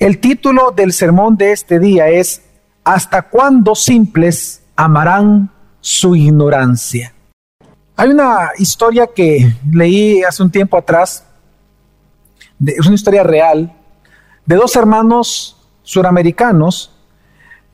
[0.00, 2.42] El título del sermón de este día es
[2.84, 5.50] ¿Hasta cuándo simples amarán
[5.82, 7.12] su ignorancia?
[7.96, 11.26] Hay una historia que leí hace un tiempo atrás,
[12.64, 13.76] es una historia real,
[14.46, 16.92] de dos hermanos suramericanos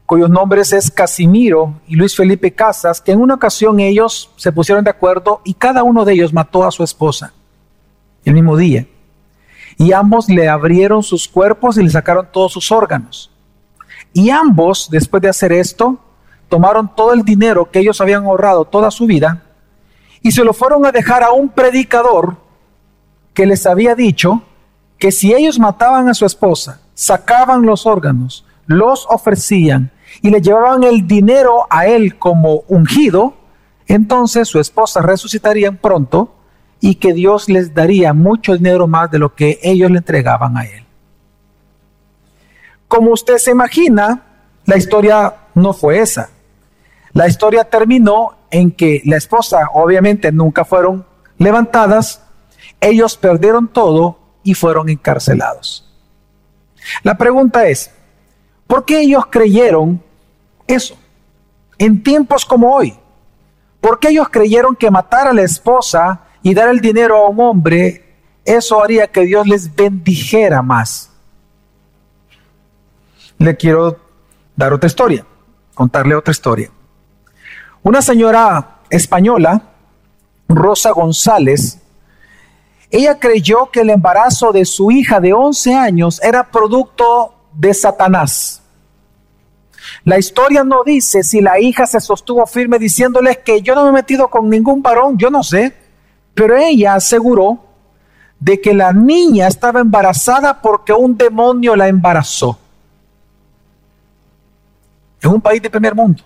[0.04, 4.82] cuyos nombres es Casimiro y Luis Felipe Casas, que en una ocasión ellos se pusieron
[4.82, 7.32] de acuerdo y cada uno de ellos mató a su esposa
[8.24, 8.84] el mismo día.
[9.79, 13.30] Y ambos le abrieron sus cuerpos y le sacaron todos sus órganos.
[14.12, 15.98] Y ambos, después de hacer esto,
[16.48, 19.43] tomaron todo el dinero que ellos habían ahorrado toda su vida
[20.22, 22.36] y se lo fueron a dejar a un predicador
[23.34, 24.43] que les había dicho
[24.98, 30.82] que si ellos mataban a su esposa, sacaban los órganos, los ofrecían y le llevaban
[30.84, 33.34] el dinero a él como ungido,
[33.86, 36.33] entonces su esposa resucitaría pronto
[36.80, 40.64] y que Dios les daría mucho dinero más de lo que ellos le entregaban a
[40.64, 40.84] él.
[42.89, 44.22] Como usted se imagina,
[44.64, 46.31] la historia no fue esa.
[47.12, 51.05] La historia terminó en que la esposa obviamente nunca fueron
[51.39, 52.23] levantadas,
[52.81, 55.91] ellos perdieron todo y fueron encarcelados.
[57.03, 57.91] La pregunta es,
[58.67, 60.03] ¿por qué ellos creyeron
[60.67, 60.97] eso
[61.79, 62.97] en tiempos como hoy?
[63.81, 67.41] ¿Por qué ellos creyeron que matar a la esposa y dar el dinero a un
[67.41, 68.05] hombre,
[68.44, 71.11] eso haría que Dios les bendijera más?
[73.36, 73.98] Le quiero
[74.55, 75.27] dar otra historia,
[75.74, 76.70] contarle otra historia.
[77.83, 79.61] Una señora española,
[80.48, 81.80] Rosa González,
[82.92, 88.62] ella creyó que el embarazo de su hija de 11 años era producto de Satanás.
[90.05, 93.89] La historia no dice si la hija se sostuvo firme diciéndoles que yo no me
[93.89, 95.86] he metido con ningún varón, yo no sé,
[96.37, 97.59] pero ella aseguró
[98.39, 102.59] de que la niña estaba embarazada porque un demonio la embarazó.
[105.23, 106.23] En un país de primer mundo.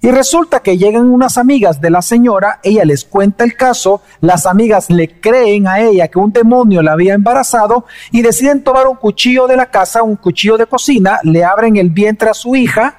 [0.00, 4.46] Y resulta que llegan unas amigas de la señora, ella les cuenta el caso, las
[4.46, 8.96] amigas le creen a ella que un demonio la había embarazado y deciden tomar un
[8.96, 12.96] cuchillo de la casa, un cuchillo de cocina, le abren el vientre a su hija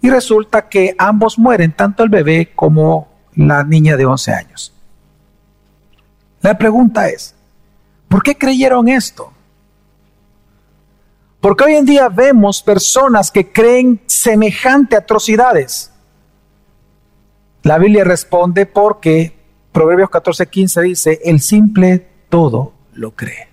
[0.00, 4.72] y resulta que ambos mueren, tanto el bebé como la niña de 11 años.
[6.40, 7.34] La pregunta es,
[8.08, 9.32] ¿por qué creyeron esto?
[11.40, 15.92] Porque hoy en día vemos personas que creen semejante atrocidades.
[17.62, 19.36] La Biblia responde porque
[19.72, 23.48] Proverbios 14:15 dice, el simple todo lo cree.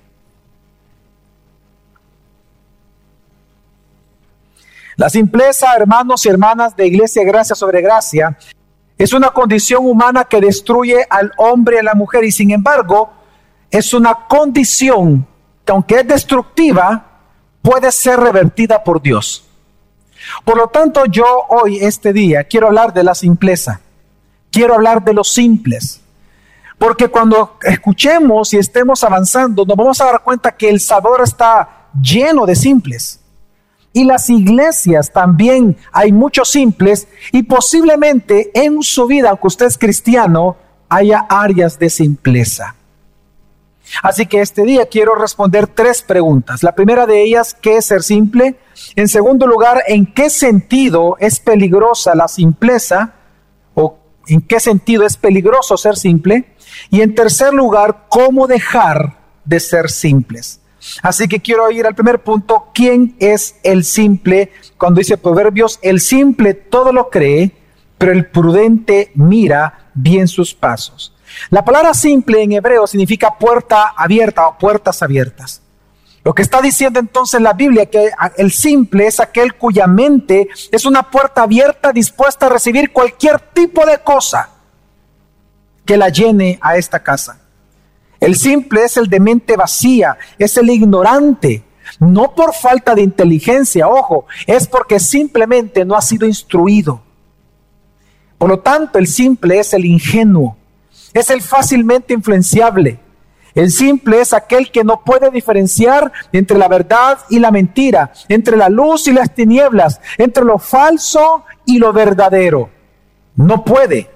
[4.96, 8.38] La simpleza, hermanos y hermanas de Iglesia Gracia sobre Gracia,
[8.98, 13.12] es una condición humana que destruye al hombre y a la mujer y sin embargo
[13.70, 15.26] es una condición
[15.66, 17.06] que aunque es destructiva,
[17.62, 19.46] puede ser revertida por Dios.
[20.46, 23.82] Por lo tanto, yo hoy, este día, quiero hablar de la simpleza.
[24.52, 26.02] Quiero hablar de los simples.
[26.78, 31.88] Porque cuando escuchemos y estemos avanzando, nos vamos a dar cuenta que el sabor está
[32.00, 33.20] lleno de simples.
[33.94, 39.78] Y las iglesias también hay muchos simples y posiblemente en su vida, aunque usted es
[39.78, 40.58] cristiano,
[40.90, 42.76] haya áreas de simpleza.
[44.02, 46.64] Así que este día quiero responder tres preguntas.
[46.64, 48.56] La primera de ellas, ¿qué es ser simple?
[48.96, 53.14] En segundo lugar, ¿en qué sentido es peligrosa la simpleza?
[53.76, 56.46] ¿O en qué sentido es peligroso ser simple?
[56.90, 60.60] Y en tercer lugar, ¿cómo dejar de ser simples?
[61.02, 64.52] Así que quiero ir al primer punto, ¿quién es el simple?
[64.78, 67.52] Cuando dice Proverbios, el simple todo lo cree,
[67.98, 71.14] pero el prudente mira bien sus pasos.
[71.50, 75.62] La palabra simple en hebreo significa puerta abierta o puertas abiertas.
[76.24, 80.86] Lo que está diciendo entonces la Biblia que el simple es aquel cuya mente es
[80.86, 84.50] una puerta abierta dispuesta a recibir cualquier tipo de cosa
[85.86, 87.43] que la llene a esta casa.
[88.24, 91.62] El simple es el de mente vacía, es el ignorante,
[92.00, 97.02] no por falta de inteligencia, ojo, es porque simplemente no ha sido instruido.
[98.38, 100.56] Por lo tanto, el simple es el ingenuo,
[101.14, 102.98] es el fácilmente influenciable.
[103.56, 108.56] El simple es aquel que no puede diferenciar entre la verdad y la mentira, entre
[108.56, 112.70] la luz y las tinieblas, entre lo falso y lo verdadero.
[113.36, 114.10] No puede.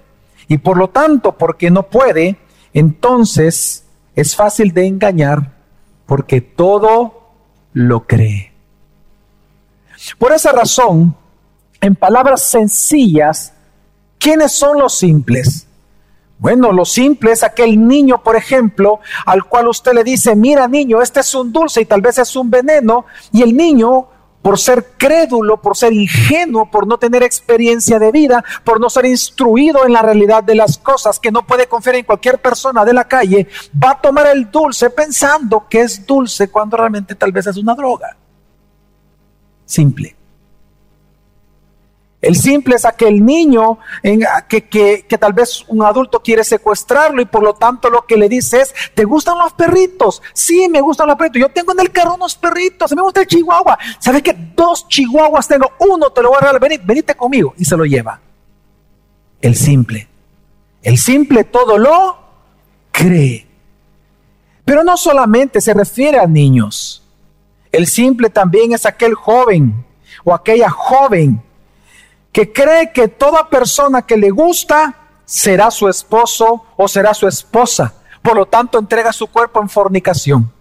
[0.48, 2.38] Y por lo tanto, porque no puede,
[2.74, 3.84] entonces
[4.18, 5.54] es fácil de engañar
[6.08, 7.22] porque todo
[7.74, 8.52] lo cree.
[10.18, 11.16] Por esa razón,
[11.80, 13.54] en palabras sencillas,
[14.18, 15.68] ¿quiénes son los simples?
[16.40, 21.00] Bueno, lo simple es aquel niño, por ejemplo, al cual usted le dice, mira niño,
[21.00, 24.08] este es un dulce y tal vez es un veneno, y el niño,
[24.48, 29.06] por ser crédulo, por ser ingenuo, por no tener experiencia de vida, por no ser
[29.06, 32.94] instruido en la realidad de las cosas, que no puede confiar en cualquier persona de
[32.94, 33.50] la calle,
[33.84, 37.76] va a tomar el dulce pensando que es dulce cuando realmente tal vez es una
[37.76, 38.16] droga.
[39.66, 40.17] Simple.
[42.20, 43.78] El simple es aquel niño
[44.50, 48.18] que, que, que, tal vez un adulto quiere secuestrarlo y por lo tanto lo que
[48.18, 50.24] le dice es, ¿te gustan los perritos?
[50.34, 51.42] Sí, me gustan los perritos.
[51.42, 53.78] Yo tengo en el carro unos perritos, me gusta el chihuahua.
[54.00, 54.36] ¿Sabes qué?
[54.56, 57.54] Dos chihuahuas tengo, uno te lo voy a regalar, Vení, venite conmigo.
[57.56, 58.20] Y se lo lleva.
[59.40, 60.08] El simple.
[60.82, 62.18] El simple todo lo
[62.92, 63.46] cree.
[64.66, 67.04] Pero no solamente se refiere a niños.
[67.72, 69.86] El simple también es aquel joven
[70.24, 71.44] o aquella joven
[72.38, 74.94] que cree que toda persona que le gusta
[75.26, 77.96] será su esposo o será su esposa.
[78.22, 80.54] Por lo tanto, entrega su cuerpo en fornicación.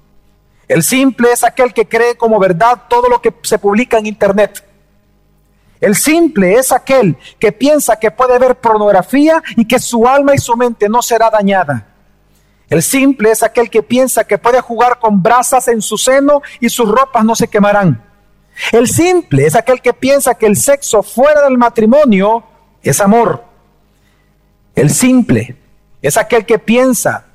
[0.69, 4.65] El simple es aquel que cree como verdad todo lo que se publica en Internet.
[5.79, 10.39] El simple es aquel que piensa que puede ver pornografía y que su alma y
[10.39, 11.89] su mente no será dañada.
[12.71, 16.71] El simple es aquel que piensa que puede jugar con brasas en su seno y
[16.71, 18.06] sus ropas no se quemarán.
[18.73, 22.45] El simple es aquel que piensa que el sexo fuera del matrimonio
[22.83, 23.45] es amor.
[24.75, 25.57] El simple
[26.03, 27.27] es aquel que piensa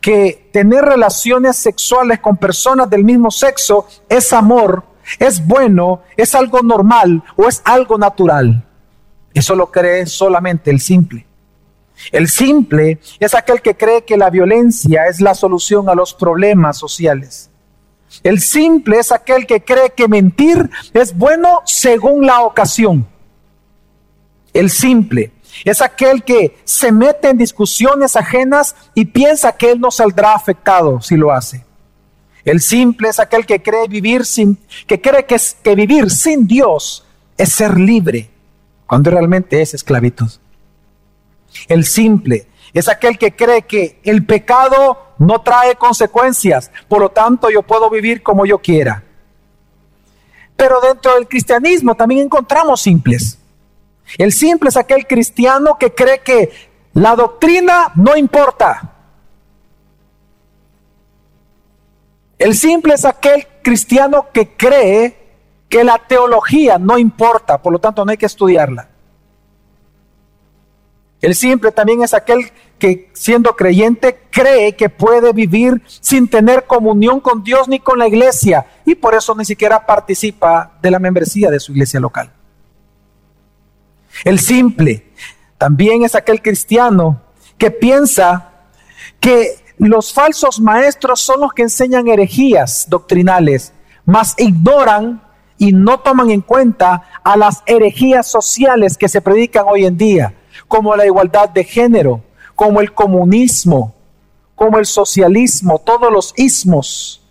[0.00, 4.84] que tener relaciones sexuales con personas del mismo sexo es amor,
[5.18, 8.64] es bueno, es algo normal o es algo natural.
[9.34, 11.26] Eso lo cree solamente el simple.
[12.12, 16.78] El simple es aquel que cree que la violencia es la solución a los problemas
[16.78, 17.50] sociales.
[18.22, 23.06] El simple es aquel que cree que mentir es bueno según la ocasión.
[24.52, 25.32] El simple
[25.64, 31.00] es aquel que se mete en discusiones ajenas y piensa que él no saldrá afectado
[31.00, 31.64] si lo hace.
[32.44, 37.04] El simple es aquel que cree vivir sin, que cree que, que vivir sin Dios
[37.36, 38.30] es ser libre,
[38.86, 40.30] cuando realmente es esclavitud.
[41.68, 47.50] El simple es aquel que cree que el pecado no trae consecuencias, por lo tanto
[47.50, 49.02] yo puedo vivir como yo quiera.
[50.56, 53.38] Pero dentro del cristianismo también encontramos simples.
[54.16, 56.50] El simple es aquel cristiano que cree que
[56.94, 58.94] la doctrina no importa.
[62.38, 65.16] El simple es aquel cristiano que cree
[65.68, 68.88] que la teología no importa, por lo tanto no hay que estudiarla.
[71.20, 77.18] El simple también es aquel que siendo creyente cree que puede vivir sin tener comunión
[77.18, 81.50] con Dios ni con la iglesia y por eso ni siquiera participa de la membresía
[81.50, 82.32] de su iglesia local.
[84.24, 85.10] El simple
[85.58, 87.20] también es aquel cristiano
[87.56, 88.52] que piensa
[89.18, 93.72] que los falsos maestros son los que enseñan herejías doctrinales,
[94.04, 95.22] mas ignoran
[95.56, 100.34] y no toman en cuenta a las herejías sociales que se predican hoy en día
[100.68, 102.22] como la igualdad de género,
[102.54, 103.94] como el comunismo,
[104.54, 107.22] como el socialismo, todos los ismos.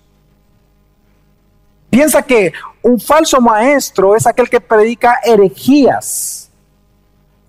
[1.89, 2.51] Piensa que
[2.81, 6.49] un falso maestro es aquel que predica herejías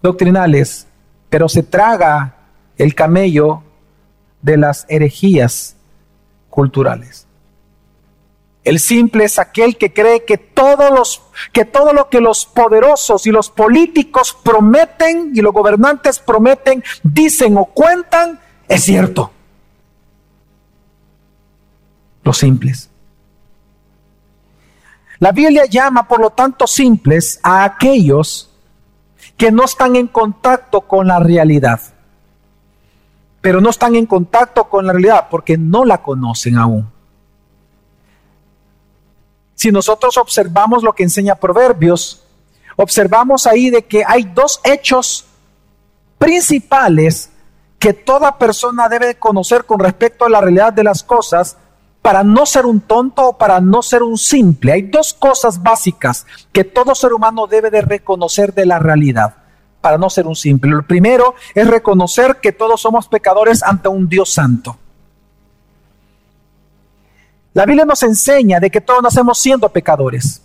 [0.02, 0.86] doctrinales,
[1.28, 2.34] pero se traga
[2.76, 3.62] el camello
[4.42, 5.76] de las herejías
[6.50, 7.27] culturales.
[8.68, 11.22] El simple es aquel que cree que todos los
[11.54, 17.56] que todo lo que los poderosos y los políticos prometen y los gobernantes prometen, dicen
[17.56, 19.30] o cuentan es cierto.
[22.22, 22.90] Los simples.
[25.18, 28.50] La Biblia llama, por lo tanto, simples a aquellos
[29.38, 31.80] que no están en contacto con la realidad.
[33.40, 36.97] Pero no están en contacto con la realidad porque no la conocen aún.
[39.58, 42.22] Si nosotros observamos lo que enseña Proverbios,
[42.76, 45.24] observamos ahí de que hay dos hechos
[46.16, 47.30] principales
[47.80, 51.56] que toda persona debe conocer con respecto a la realidad de las cosas
[52.02, 54.74] para no ser un tonto o para no ser un simple.
[54.74, 59.34] Hay dos cosas básicas que todo ser humano debe de reconocer de la realidad
[59.80, 60.70] para no ser un simple.
[60.70, 64.78] Lo primero es reconocer que todos somos pecadores ante un Dios santo.
[67.58, 70.42] La Biblia nos enseña de que todos nacemos siendo pecadores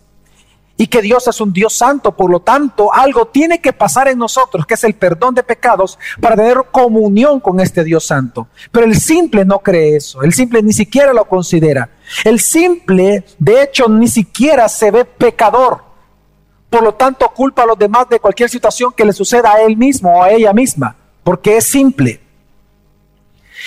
[0.76, 4.18] y que Dios es un Dios santo, por lo tanto, algo tiene que pasar en
[4.18, 8.48] nosotros, que es el perdón de pecados, para tener comunión con este Dios santo.
[8.72, 11.92] Pero el simple no cree eso, el simple ni siquiera lo considera.
[12.24, 15.84] El simple, de hecho, ni siquiera se ve pecador.
[16.68, 19.78] Por lo tanto, culpa a los demás de cualquier situación que le suceda a él
[19.78, 22.23] mismo o a ella misma, porque es simple.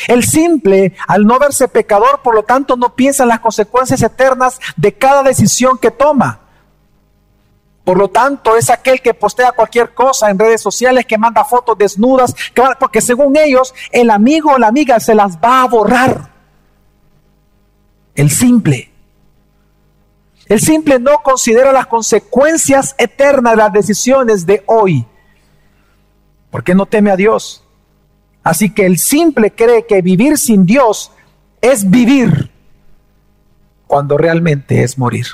[0.09, 4.59] El simple, al no verse pecador, por lo tanto, no piensa en las consecuencias eternas
[4.77, 6.41] de cada decisión que toma.
[7.85, 11.79] Por lo tanto, es aquel que postea cualquier cosa en redes sociales, que manda fotos
[11.79, 12.35] desnudas,
[12.81, 16.31] porque según ellos, el amigo o la amiga se las va a borrar.
[18.15, 18.91] El simple.
[20.47, 25.07] El simple no considera las consecuencias eternas de las decisiones de hoy,
[26.51, 27.66] porque no teme a Dios.
[28.47, 31.11] Así que el simple cree que vivir sin Dios
[31.61, 32.49] es vivir
[33.89, 35.27] cuando realmente es morir.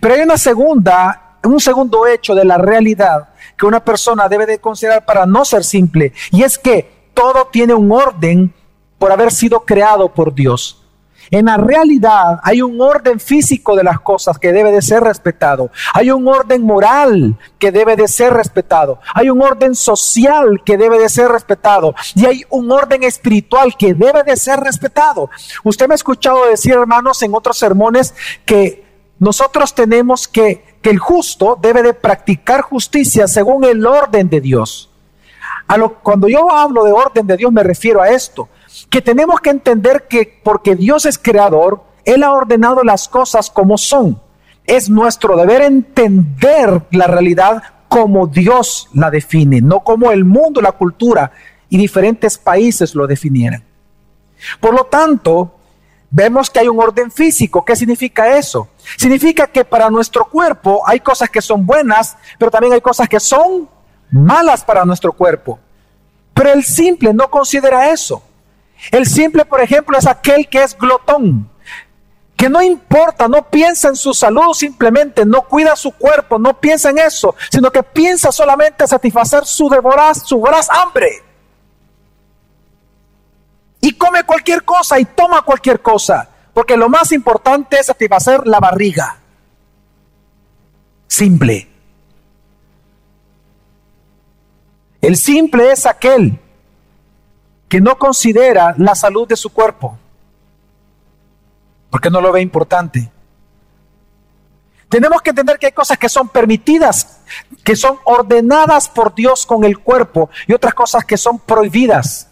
[0.00, 4.58] Pero hay una segunda, un segundo hecho de la realidad que una persona debe de
[4.58, 8.52] considerar para no ser simple, y es que todo tiene un orden
[8.98, 10.81] por haber sido creado por Dios.
[11.32, 15.70] En la realidad hay un orden físico de las cosas que debe de ser respetado.
[15.94, 19.00] Hay un orden moral que debe de ser respetado.
[19.14, 21.94] Hay un orden social que debe de ser respetado.
[22.14, 25.30] Y hay un orden espiritual que debe de ser respetado.
[25.64, 28.84] Usted me ha escuchado decir, hermanos, en otros sermones que
[29.18, 34.90] nosotros tenemos que, que el justo debe de practicar justicia según el orden de Dios.
[35.66, 38.50] A lo, cuando yo hablo de orden de Dios me refiero a esto
[38.88, 43.78] que tenemos que entender que porque Dios es creador, Él ha ordenado las cosas como
[43.78, 44.20] son.
[44.64, 50.72] Es nuestro deber entender la realidad como Dios la define, no como el mundo, la
[50.72, 51.32] cultura
[51.68, 53.64] y diferentes países lo definieran.
[54.60, 55.54] Por lo tanto,
[56.10, 57.64] vemos que hay un orden físico.
[57.64, 58.68] ¿Qué significa eso?
[58.96, 63.20] Significa que para nuestro cuerpo hay cosas que son buenas, pero también hay cosas que
[63.20, 63.68] son
[64.10, 65.58] malas para nuestro cuerpo.
[66.34, 68.22] Pero el simple no considera eso.
[68.90, 71.48] El simple, por ejemplo, es aquel que es glotón,
[72.36, 76.90] que no importa, no piensa en su salud simplemente, no cuida su cuerpo, no piensa
[76.90, 81.22] en eso, sino que piensa solamente en satisfacer su devoraz, su voraz hambre.
[83.80, 88.58] Y come cualquier cosa y toma cualquier cosa, porque lo más importante es satisfacer la
[88.58, 89.18] barriga.
[91.06, 91.68] Simple.
[95.00, 96.41] El simple es aquel
[97.72, 99.96] que no considera la salud de su cuerpo,
[101.88, 103.10] porque no lo ve importante.
[104.90, 107.22] Tenemos que entender que hay cosas que son permitidas,
[107.64, 112.28] que son ordenadas por Dios con el cuerpo, y otras cosas que son prohibidas,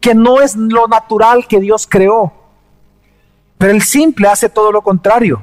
[0.00, 2.32] que no es lo natural que Dios creó.
[3.58, 5.40] Pero el simple hace todo lo contrario.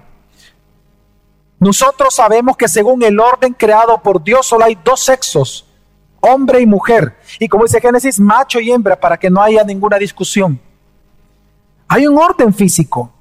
[1.57, 5.68] Nosotros sabemos que según el orden creado por Dios solo hay dos sexos,
[6.21, 7.15] hombre y mujer.
[7.39, 10.59] Y como dice Génesis, macho y hembra, para que no haya ninguna discusión.
[11.88, 13.11] Hay un orden físico,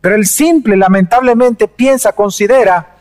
[0.00, 2.96] pero el simple lamentablemente piensa, considera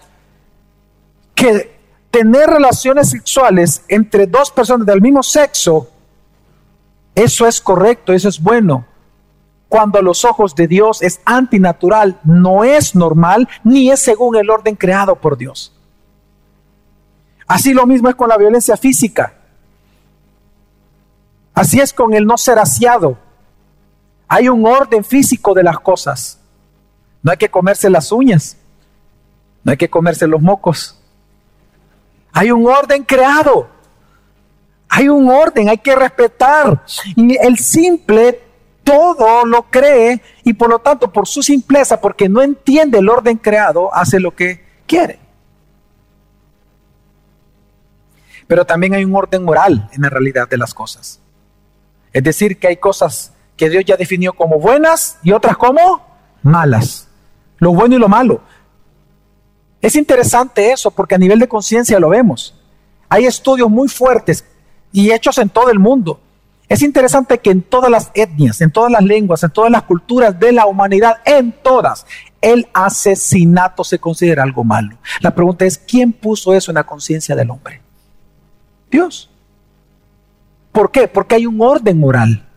[1.35, 1.79] que
[2.09, 5.89] tener relaciones sexuales entre dos personas del mismo sexo,
[7.15, 8.85] eso es correcto, eso es bueno.
[9.69, 14.49] Cuando a los ojos de Dios es antinatural, no es normal, ni es según el
[14.49, 15.73] orden creado por Dios.
[17.47, 19.40] Así lo mismo es con la violencia física.
[21.53, 23.17] Así es con el no ser asiado.
[24.27, 26.39] Hay un orden físico de las cosas.
[27.21, 28.57] No hay que comerse las uñas.
[29.63, 30.99] No hay que comerse los mocos.
[32.31, 33.67] Hay un orden creado.
[34.87, 36.83] Hay un orden, hay que respetar.
[37.15, 38.41] Y el simple
[38.83, 43.37] todo lo cree y por lo tanto por su simpleza, porque no entiende el orden
[43.37, 45.19] creado, hace lo que quiere.
[48.47, 51.21] Pero también hay un orden moral en la realidad de las cosas.
[52.13, 56.05] Es decir, que hay cosas que Dios ya definió como buenas y otras como
[56.41, 57.07] malas.
[57.57, 58.41] Lo bueno y lo malo.
[59.81, 62.55] Es interesante eso porque a nivel de conciencia lo vemos.
[63.09, 64.45] Hay estudios muy fuertes
[64.91, 66.19] y hechos en todo el mundo.
[66.69, 70.39] Es interesante que en todas las etnias, en todas las lenguas, en todas las culturas
[70.39, 72.05] de la humanidad, en todas,
[72.39, 74.97] el asesinato se considera algo malo.
[75.19, 77.81] La pregunta es, ¿quién puso eso en la conciencia del hombre?
[78.89, 79.29] Dios.
[80.71, 81.07] ¿Por qué?
[81.07, 82.47] Porque hay un orden moral.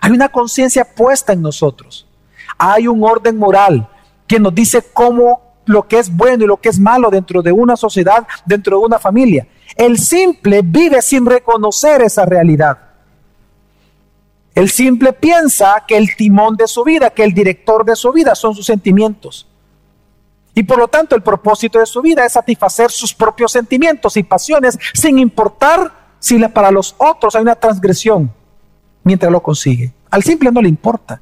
[0.00, 2.06] Hay una conciencia puesta en nosotros.
[2.56, 3.88] Hay un orden moral
[4.26, 7.52] que nos dice cómo lo que es bueno y lo que es malo dentro de
[7.52, 9.46] una sociedad, dentro de una familia.
[9.76, 12.78] El simple vive sin reconocer esa realidad.
[14.54, 18.34] El simple piensa que el timón de su vida, que el director de su vida
[18.34, 19.46] son sus sentimientos.
[20.54, 24.24] Y por lo tanto el propósito de su vida es satisfacer sus propios sentimientos y
[24.24, 28.30] pasiones sin importar si para los otros hay una transgresión
[29.04, 29.92] mientras lo consigue.
[30.10, 31.20] Al simple no le importa.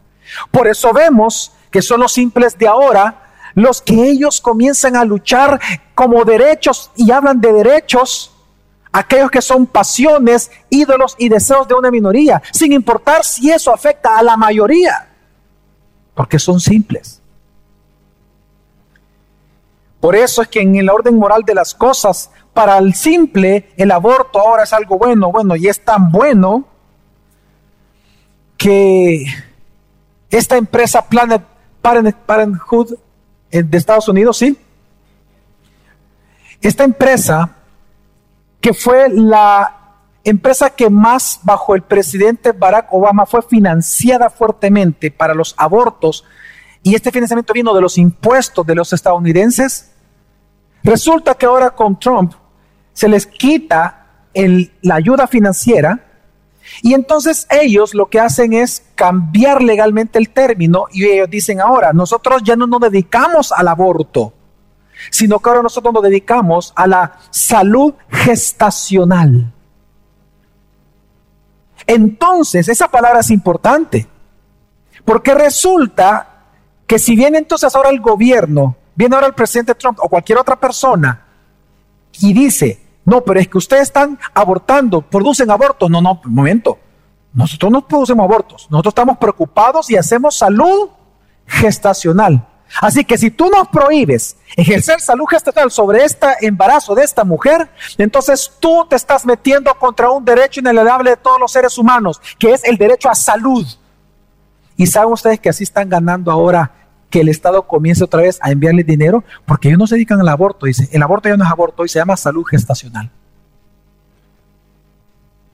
[0.50, 3.23] Por eso vemos que son los simples de ahora
[3.55, 5.61] los que ellos comienzan a luchar
[5.95, 8.33] como derechos y hablan de derechos
[8.93, 14.17] aquellos que son pasiones, ídolos y deseos de una minoría, sin importar si eso afecta
[14.17, 15.09] a la mayoría,
[16.15, 17.21] porque son simples.
[20.00, 23.91] Por eso es que en el orden moral de las cosas, para el simple, el
[23.91, 26.67] aborto ahora es algo bueno, bueno, y es tan bueno
[28.57, 29.26] que
[30.31, 31.43] esta empresa Planet
[32.26, 32.95] Parenthood
[33.50, 34.59] eh, de Estados Unidos, sí,
[36.61, 37.50] esta empresa
[38.61, 39.76] que fue la
[40.25, 46.25] empresa que más bajo el presidente Barack Obama fue financiada fuertemente para los abortos,
[46.87, 49.90] y este financiamiento vino de los impuestos de los estadounidenses,
[50.85, 52.33] resulta que ahora con Trump
[52.93, 54.07] se les quita
[54.83, 56.07] la ayuda financiera
[56.83, 61.93] y entonces ellos lo que hacen es cambiar legalmente el término y ellos dicen ahora,
[61.93, 64.33] nosotros ya no nos dedicamos al aborto,
[65.11, 69.52] sino que ahora nosotros nos dedicamos a la salud gestacional.
[71.85, 74.07] Entonces, esa palabra es importante,
[75.05, 76.35] porque resulta
[76.87, 80.57] que si viene entonces ahora el gobierno, viene ahora el presidente Trump o cualquier otra
[80.57, 81.26] persona
[82.21, 85.88] y dice, no, pero es que ustedes están abortando, producen abortos.
[85.90, 86.78] No, no, momento.
[87.33, 88.66] Nosotros no producimos abortos.
[88.71, 90.88] Nosotros estamos preocupados y hacemos salud
[91.47, 92.45] gestacional.
[92.81, 97.69] Así que si tú nos prohíbes ejercer salud gestacional sobre este embarazo de esta mujer,
[97.97, 102.52] entonces tú te estás metiendo contra un derecho inalienable de todos los seres humanos, que
[102.52, 103.64] es el derecho a salud.
[104.76, 106.73] Y saben ustedes que así están ganando ahora
[107.11, 110.28] que el Estado comience otra vez a enviarle dinero, porque ellos no se dedican al
[110.28, 110.66] aborto.
[110.66, 113.11] Dice, el aborto ya no es aborto, hoy se llama salud gestacional.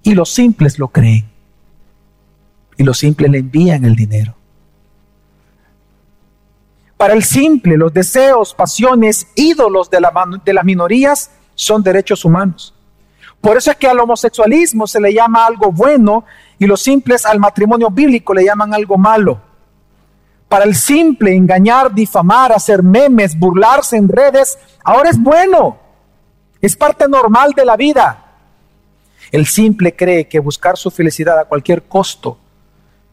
[0.02, 1.30] Y los simples lo creen.
[2.76, 4.34] Y los simples le envían el dinero.
[6.96, 10.12] Para el simple, los deseos, pasiones, ídolos de, la,
[10.44, 12.74] de las minorías son derechos humanos.
[13.40, 16.24] Por eso es que al homosexualismo se le llama algo bueno
[16.62, 19.40] y los simples al matrimonio bíblico le llaman algo malo.
[20.48, 25.78] Para el simple, engañar, difamar, hacer memes, burlarse en redes, ahora es bueno.
[26.60, 28.24] Es parte normal de la vida.
[29.30, 32.38] El simple cree que buscar su felicidad a cualquier costo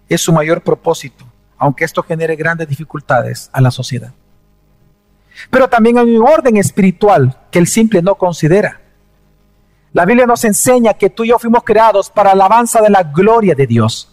[0.07, 1.25] es su mayor propósito
[1.59, 4.13] aunque esto genere grandes dificultades a la sociedad.
[5.51, 8.81] Pero también hay un orden espiritual que el simple no considera.
[9.91, 13.03] La Biblia nos enseña que tú y yo fuimos creados para la alabanza de la
[13.03, 14.09] gloria de Dios.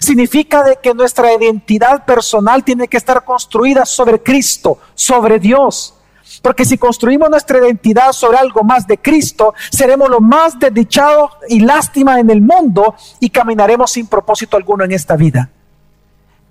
[0.00, 5.94] Significa de que nuestra identidad personal tiene que estar construida sobre Cristo, sobre Dios.
[6.42, 11.60] Porque si construimos nuestra identidad sobre algo más de Cristo, seremos lo más desdichados y
[11.60, 15.50] lástima en el mundo y caminaremos sin propósito alguno en esta vida.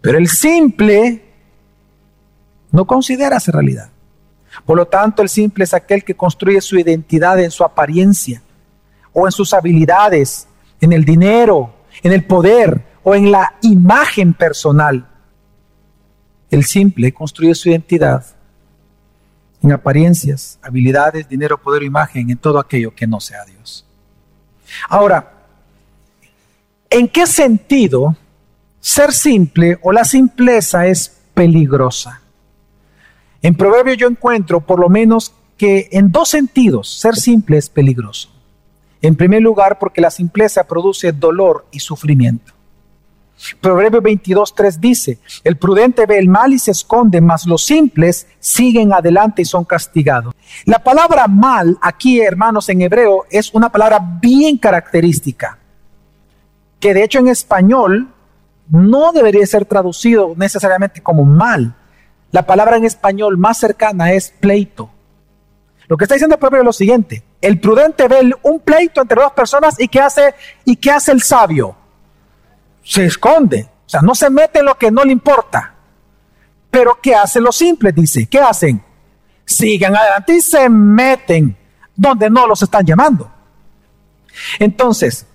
[0.01, 1.23] Pero el simple
[2.71, 3.89] no considera esa realidad.
[4.65, 8.41] Por lo tanto, el simple es aquel que construye su identidad en su apariencia
[9.17, 10.47] o en sus habilidades,
[10.79, 15.07] en el dinero, en el poder o en la imagen personal.
[16.51, 18.25] El simple construye su identidad
[19.63, 23.85] en apariencias, habilidades, dinero, poder o imagen, en todo aquello que no sea Dios.
[24.87, 25.33] Ahora,
[26.89, 28.15] ¿en qué sentido
[28.87, 32.21] ser simple o la simpleza es peligrosa.
[33.41, 38.36] En Proverbio yo encuentro por lo menos que en dos sentidos ser simple es peligroso.
[39.01, 42.53] En primer lugar, porque la simpleza produce dolor y sufrimiento.
[43.61, 48.93] Proverbio 22.3 dice, el prudente ve el mal y se esconde, mas los simples siguen
[48.93, 50.33] adelante y son castigados.
[50.65, 55.59] La palabra mal aquí, hermanos, en hebreo es una palabra bien característica,
[56.79, 58.11] que de hecho en español
[58.69, 61.75] no debería ser traducido necesariamente como mal.
[62.31, 64.89] La palabra en español más cercana es pleito.
[65.87, 69.21] Lo que está diciendo el proverbio es lo siguiente: el prudente ve un pleito entre
[69.21, 70.33] dos personas y ¿qué hace?
[70.65, 71.75] ¿Y qué hace el sabio?
[72.83, 75.73] Se esconde, o sea, no se mete en lo que no le importa.
[76.71, 77.93] Pero ¿qué hacen los simples?
[77.93, 78.83] Dice, ¿qué hacen?
[79.45, 81.55] Siguen adelante y se meten
[81.95, 83.31] donde no los están llamando.
[84.59, 85.25] Entonces,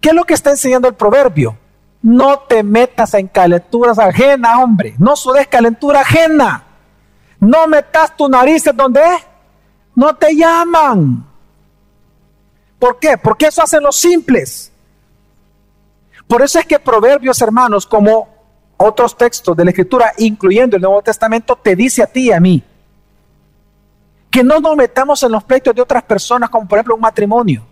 [0.00, 1.56] ¿qué es lo que está enseñando el proverbio?
[2.02, 4.94] No te metas en calenturas ajenas, hombre.
[4.98, 6.64] No sudes calentura ajena.
[7.38, 9.02] No metas tu nariz donde
[9.94, 11.29] no te llaman.
[12.80, 13.16] ¿Por qué?
[13.16, 14.72] Porque eso hacen los simples.
[16.26, 18.28] Por eso es que Proverbios, hermanos, como
[18.76, 22.40] otros textos de la Escritura, incluyendo el Nuevo Testamento, te dice a ti y a
[22.40, 22.64] mí
[24.30, 27.66] que no nos metamos en los pleitos de otras personas, como por ejemplo un matrimonio.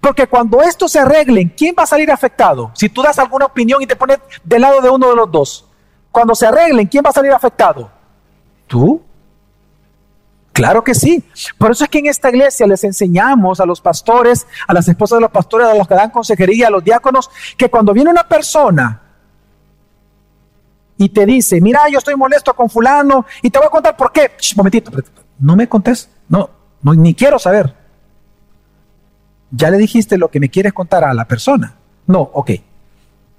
[0.00, 2.72] Porque cuando esto se arreglen, ¿quién va a salir afectado?
[2.74, 5.66] Si tú das alguna opinión y te pones del lado de uno de los dos.
[6.10, 7.90] Cuando se arreglen, ¿quién va a salir afectado?
[8.66, 9.00] Tú.
[10.52, 11.24] Claro que sí.
[11.58, 15.18] Por eso es que en esta iglesia les enseñamos a los pastores, a las esposas
[15.18, 18.24] de los pastores, a los que dan consejería, a los diáconos, que cuando viene una
[18.24, 19.02] persona
[20.98, 24.12] y te dice, mira, yo estoy molesto con fulano y te voy a contar por
[24.12, 24.32] qué.
[24.56, 24.90] momentito,
[25.38, 26.50] no me contés, no,
[26.82, 27.74] no, ni quiero saber.
[29.50, 31.74] Ya le dijiste lo que me quieres contar a la persona.
[32.06, 32.50] No, ok.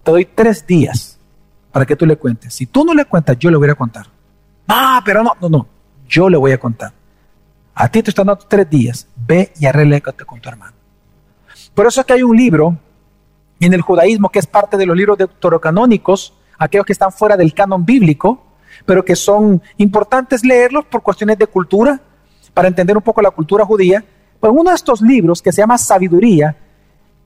[0.03, 1.19] Te doy tres días
[1.71, 2.53] para que tú le cuentes.
[2.53, 4.07] Si tú no le cuentas, yo le voy a contar.
[4.67, 5.67] Ah, pero no, no, no.
[6.07, 6.91] Yo le voy a contar.
[7.73, 9.07] A ti te están dando tres días.
[9.15, 10.73] Ve y arréglate con tu hermano.
[11.73, 12.77] Por eso es que hay un libro
[13.59, 17.53] en el judaísmo que es parte de los libros deuterocanónicos, aquellos que están fuera del
[17.53, 18.43] canon bíblico,
[18.85, 22.01] pero que son importantes leerlos por cuestiones de cultura,
[22.53, 24.03] para entender un poco la cultura judía.
[24.39, 26.57] Pero uno de estos libros que se llama Sabiduría,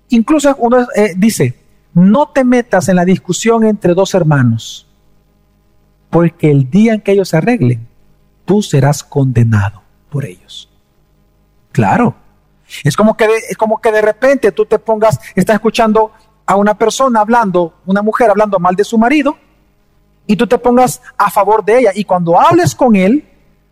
[0.10, 1.55] incluso uno eh, dice,
[1.93, 4.88] no te metas en la discusión entre dos hermanos,
[6.10, 7.88] porque el día en que ellos se arreglen,
[8.43, 9.85] tú serás condenado
[10.15, 10.69] por ellos.
[11.73, 12.15] Claro.
[12.86, 16.13] Es como que de, es como que de repente tú te pongas, estás escuchando
[16.45, 19.38] a una persona hablando, una mujer hablando mal de su marido,
[20.25, 21.91] y tú te pongas a favor de ella.
[21.93, 23.28] Y cuando hables con él,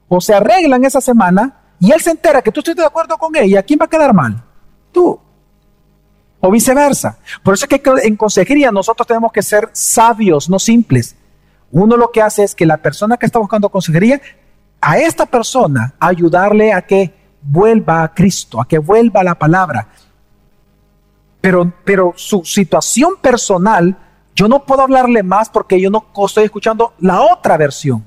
[0.09, 3.33] o se arreglan esa semana, y él se entera que tú estás de acuerdo con
[3.37, 4.43] ella, ¿quién va a quedar mal?
[4.91, 5.17] Tú.
[6.41, 7.19] O viceversa.
[7.41, 11.15] Por eso es que en consejería nosotros tenemos que ser sabios, no simples.
[11.71, 14.19] Uno lo que hace es que la persona que está buscando consejería
[14.85, 19.87] a esta persona ayudarle a que vuelva a Cristo, a que vuelva a la palabra.
[21.39, 23.97] Pero, pero su situación personal,
[24.35, 28.05] yo no puedo hablarle más porque yo no estoy escuchando la otra versión.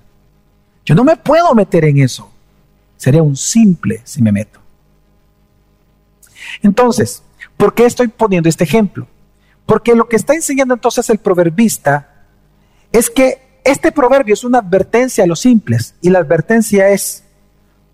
[0.84, 2.30] Yo no me puedo meter en eso.
[2.98, 4.60] Sería un simple si me meto.
[6.62, 7.22] Entonces,
[7.56, 9.06] ¿por qué estoy poniendo este ejemplo?
[9.64, 12.26] Porque lo que está enseñando entonces el proverbista
[12.92, 17.24] es que este proverbio es una advertencia a los simples y la advertencia es,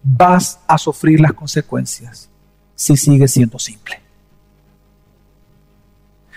[0.02, 2.28] vas a sufrir las consecuencias
[2.74, 4.00] si sigues siendo simple.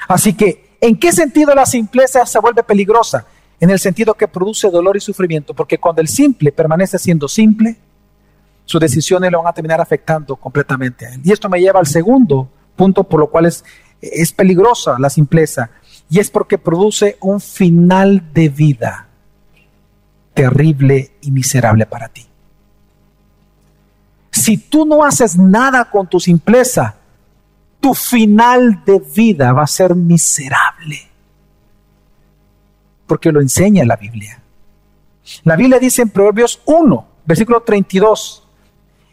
[0.08, 3.26] Así que, ¿en qué sentido la simpleza se vuelve peligrosa?
[3.60, 7.76] En el sentido que produce dolor y sufrimiento, porque cuando el simple permanece siendo simple,
[8.65, 11.21] sus decisiones lo van a terminar afectando completamente a él.
[11.24, 13.63] Y esto me lleva al segundo punto por lo cual es,
[14.02, 15.71] es peligrosa la simpleza,
[16.10, 19.05] y es porque produce un final de vida
[20.36, 22.28] terrible y miserable para ti.
[24.30, 26.95] Si tú no haces nada con tu simpleza,
[27.80, 31.00] tu final de vida va a ser miserable.
[33.08, 34.39] Porque lo enseña la Biblia.
[35.43, 38.43] La Biblia dice en Proverbios 1, versículo 32.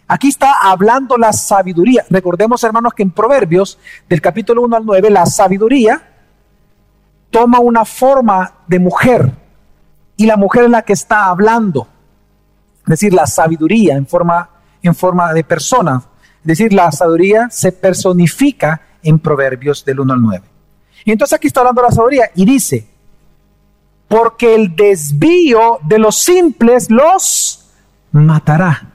[0.09, 2.05] Aquí está hablando la sabiduría.
[2.11, 6.03] Recordemos, hermanos, que en Proverbios, del capítulo 1 al 9, la sabiduría
[7.31, 9.42] toma una forma de mujer
[10.23, 11.89] y la mujer es la que está hablando.
[12.85, 14.49] Es decir, la sabiduría en forma,
[14.81, 16.01] en forma de persona.
[16.43, 20.45] Es decir, la sabiduría se personifica en Proverbios del 1 al 9.
[21.07, 22.87] Y entonces aquí está hablando la sabiduría y dice,
[24.07, 27.67] porque el desvío de los simples los
[28.13, 28.93] matará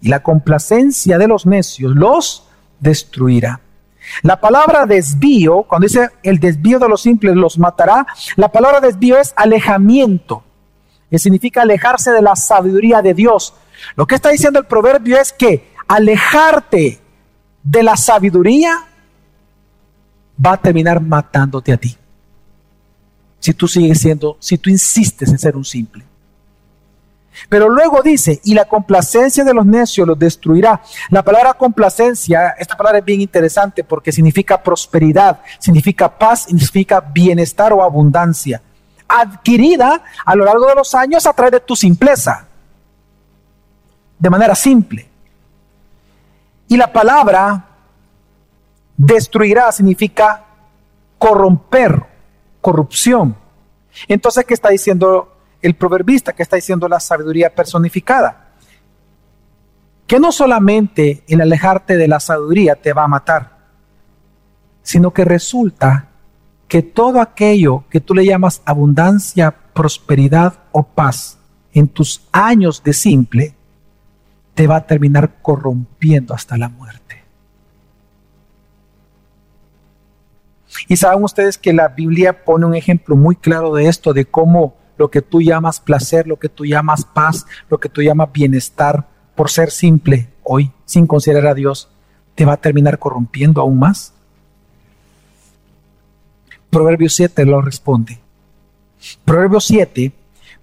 [0.00, 2.48] y la complacencia de los necios los
[2.80, 3.60] destruirá.
[4.22, 9.18] La palabra desvío, cuando dice el desvío de los simples los matará, la palabra desvío
[9.18, 10.42] es alejamiento,
[11.10, 13.54] que significa alejarse de la sabiduría de Dios.
[13.96, 17.00] Lo que está diciendo el proverbio es que alejarte
[17.62, 18.84] de la sabiduría
[20.44, 21.96] va a terminar matándote a ti.
[23.40, 26.04] Si tú sigues siendo, si tú insistes en ser un simple.
[27.48, 30.82] Pero luego dice, y la complacencia de los necios los destruirá.
[31.10, 37.72] La palabra complacencia, esta palabra es bien interesante porque significa prosperidad, significa paz, significa bienestar
[37.72, 38.60] o abundancia,
[39.08, 42.46] adquirida a lo largo de los años a través de tu simpleza,
[44.18, 45.08] de manera simple.
[46.68, 47.64] Y la palabra
[48.96, 50.44] destruirá significa
[51.18, 52.04] corromper,
[52.60, 53.34] corrupción.
[54.06, 58.48] Entonces, ¿qué está diciendo el proverbista que está diciendo la sabiduría personificada.
[60.06, 63.58] Que no solamente el alejarte de la sabiduría te va a matar,
[64.82, 66.08] sino que resulta
[66.68, 71.38] que todo aquello que tú le llamas abundancia, prosperidad o paz
[71.72, 73.54] en tus años de simple,
[74.54, 77.08] te va a terminar corrompiendo hasta la muerte.
[80.86, 84.76] Y saben ustedes que la Biblia pone un ejemplo muy claro de esto, de cómo
[84.96, 89.08] lo que tú llamas placer, lo que tú llamas paz, lo que tú llamas bienestar,
[89.34, 91.88] por ser simple hoy, sin considerar a Dios,
[92.34, 94.12] te va a terminar corrompiendo aún más?
[96.78, 98.20] Proverbio 7 lo responde.
[99.24, 100.12] Proverbio 7,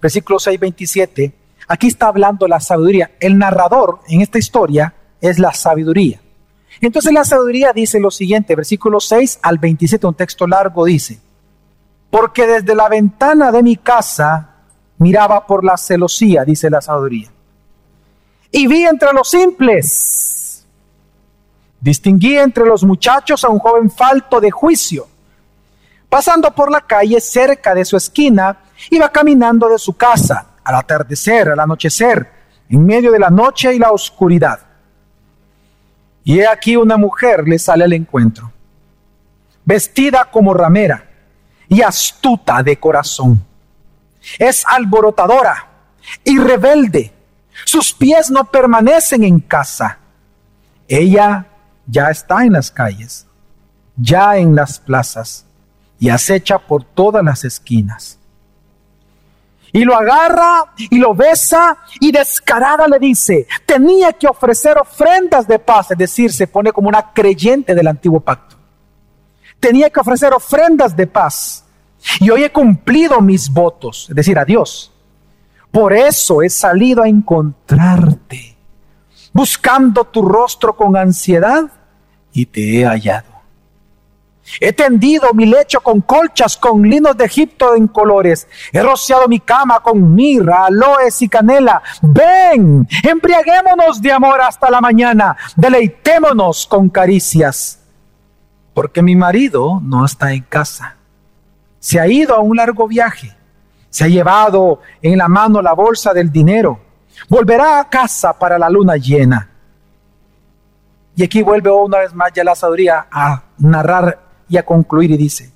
[0.02, 1.34] versículo 6, 27,
[1.68, 3.12] aquí está hablando la sabiduría.
[3.20, 6.22] El narrador en esta historia es la sabiduría.
[6.80, 11.20] Entonces la sabiduría dice lo siguiente, versículo 6 al 27, un texto largo dice,
[12.10, 14.52] porque desde la ventana de mi casa
[15.00, 17.30] miraba por la celosía, dice la sabiduría,
[18.54, 20.66] y vi entre los simples,
[21.82, 25.10] distinguí entre los muchachos a un joven falto de juicio.
[26.16, 28.58] Pasando por la calle cerca de su esquina,
[28.90, 32.32] iba caminando de su casa al atardecer, al anochecer,
[32.70, 34.62] en medio de la noche y la oscuridad.
[36.24, 38.50] Y he aquí una mujer le sale al encuentro,
[39.66, 41.06] vestida como ramera
[41.68, 43.46] y astuta de corazón.
[44.40, 45.68] Es alborotadora
[46.24, 47.12] y rebelde.
[47.66, 50.00] Sus pies no permanecen en casa.
[50.88, 51.46] Ella
[51.86, 53.28] ya está en las calles,
[53.98, 55.45] ya en las plazas
[56.06, 58.20] y acecha por todas las esquinas
[59.72, 65.58] y lo agarra y lo besa y descarada le dice, tenía que ofrecer ofrendas de
[65.58, 68.56] paz, es decir, se pone como una creyente del antiguo pacto.
[69.60, 71.66] Tenía que ofrecer ofrendas de paz
[72.20, 74.94] y hoy he cumplido mis votos, es decir, a Dios.
[75.72, 78.56] Por eso he salido a encontrarte,
[79.34, 81.64] buscando tu rostro con ansiedad
[82.32, 83.35] y te he hallado.
[84.60, 88.48] He tendido mi lecho con colchas, con linos de Egipto en colores.
[88.72, 91.82] He rociado mi cama con mirra, aloes y canela.
[92.02, 95.36] Ven, embriaguémonos de amor hasta la mañana.
[95.56, 97.80] Deleitémonos con caricias.
[98.74, 100.96] Porque mi marido no está en casa.
[101.80, 103.36] Se ha ido a un largo viaje.
[103.90, 106.80] Se ha llevado en la mano la bolsa del dinero.
[107.30, 109.50] Volverá a casa para la luna llena.
[111.16, 115.18] Y aquí vuelve una vez más ya la sabiduría a narrar y a concluir y
[115.18, 115.52] dice,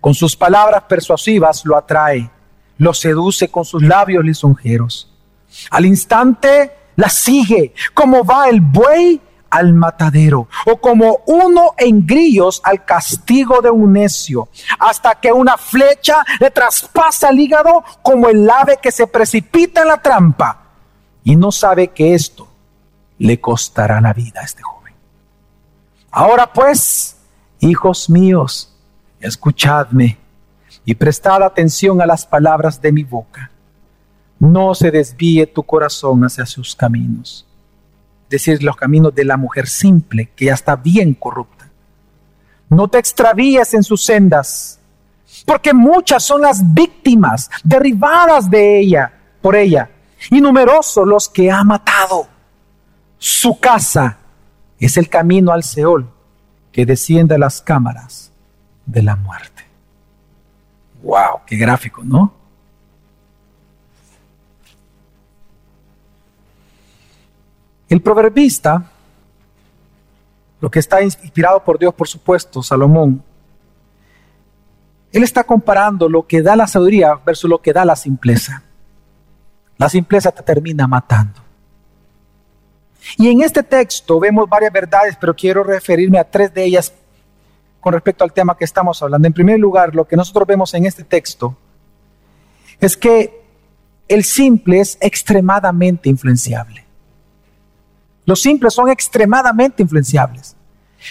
[0.00, 2.30] con sus palabras persuasivas lo atrae,
[2.78, 5.10] lo seduce con sus labios lisonjeros.
[5.70, 12.60] Al instante la sigue, como va el buey al matadero, o como uno en grillos
[12.64, 14.48] al castigo de un necio,
[14.80, 19.88] hasta que una flecha le traspasa el hígado como el ave que se precipita en
[19.88, 20.64] la trampa
[21.22, 22.48] y no sabe que esto
[23.18, 24.92] le costará la vida a este joven.
[26.10, 27.13] Ahora pues,
[27.64, 28.70] Hijos míos,
[29.20, 30.18] escuchadme
[30.84, 33.50] y prestad atención a las palabras de mi boca.
[34.38, 37.46] No se desvíe tu corazón hacia sus caminos.
[38.28, 41.70] Decir, los caminos de la mujer simple, que ya está bien corrupta.
[42.68, 44.78] No te extravíes en sus sendas,
[45.46, 49.88] porque muchas son las víctimas derribadas de ella, por ella,
[50.30, 52.28] y numerosos los que ha matado.
[53.16, 54.18] Su casa
[54.78, 56.13] es el camino al Seol
[56.74, 58.32] que desciende a las cámaras
[58.84, 59.62] de la muerte.
[61.04, 61.42] ¡Wow!
[61.46, 62.34] ¡Qué gráfico, ¿no?
[67.88, 68.90] El proverbista,
[70.60, 73.22] lo que está inspirado por Dios, por supuesto, Salomón,
[75.12, 78.64] él está comparando lo que da la sabiduría versus lo que da la simpleza.
[79.78, 81.43] La simpleza te termina matando.
[83.16, 86.92] Y en este texto vemos varias verdades, pero quiero referirme a tres de ellas
[87.80, 89.26] con respecto al tema que estamos hablando.
[89.26, 91.56] En primer lugar, lo que nosotros vemos en este texto
[92.80, 93.42] es que
[94.08, 96.84] el simple es extremadamente influenciable.
[98.26, 100.56] Los simples son extremadamente influenciables.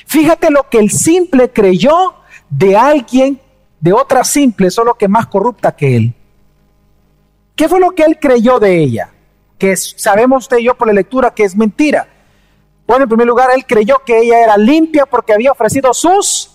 [0.08, 2.16] Fíjate lo que el simple creyó
[2.50, 3.40] de alguien,
[3.80, 6.14] de otra simple, solo que más corrupta que él.
[7.56, 9.13] ¿Qué fue lo que él creyó de ella?
[9.64, 12.06] Que sabemos usted y yo por la lectura que es mentira.
[12.86, 16.52] Bueno, en primer lugar, él creyó que ella era limpia porque había ofrecido sus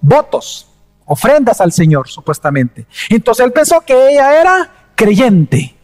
[0.00, 0.68] votos,
[1.04, 2.86] ofrendas al Señor, supuestamente.
[3.08, 5.74] Entonces él pensó que ella era creyente.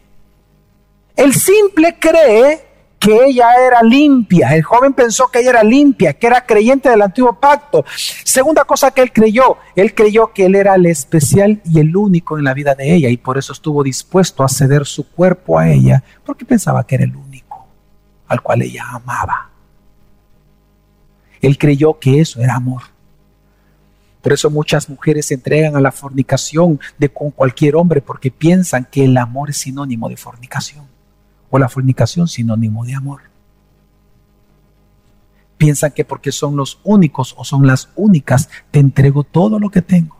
[1.17, 2.68] El simple cree
[2.99, 4.53] que ella era limpia.
[4.53, 7.85] El joven pensó que ella era limpia, que era creyente del antiguo pacto.
[8.25, 12.37] Segunda cosa que él creyó, él creyó que él era el especial y el único
[12.37, 15.69] en la vida de ella y por eso estuvo dispuesto a ceder su cuerpo a
[15.69, 17.67] ella, porque pensaba que era el único
[18.27, 19.49] al cual ella amaba.
[21.41, 22.83] Él creyó que eso era amor.
[24.21, 28.85] Por eso muchas mujeres se entregan a la fornicación de con cualquier hombre porque piensan
[28.91, 30.98] que el amor es sinónimo de fornicación
[31.49, 33.21] o la fornicación sinónimo de amor.
[35.57, 39.81] Piensan que porque son los únicos o son las únicas, te entrego todo lo que
[39.81, 40.15] tengo.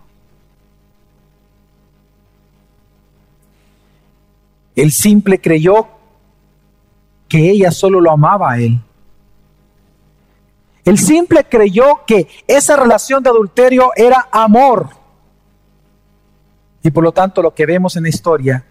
[4.76, 5.88] El simple creyó
[7.28, 8.82] que ella solo lo amaba a él.
[10.86, 14.90] El simple creyó que esa relación de adulterio era amor.
[16.82, 18.66] Y por lo tanto lo que vemos en la historia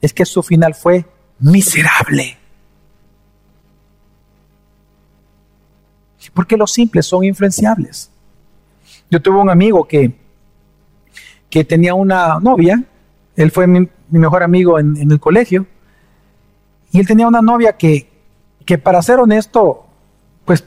[0.00, 1.04] es que su final fue
[1.38, 2.36] miserable.
[6.34, 8.10] Porque los simples son influenciables.
[9.10, 10.14] Yo tuve un amigo que,
[11.50, 12.82] que tenía una novia,
[13.36, 15.66] él fue mi, mejor amigo en, el colegio,
[16.92, 18.10] y él tenía una novia que,
[18.64, 19.86] que para ser honesto,
[20.44, 20.64] pues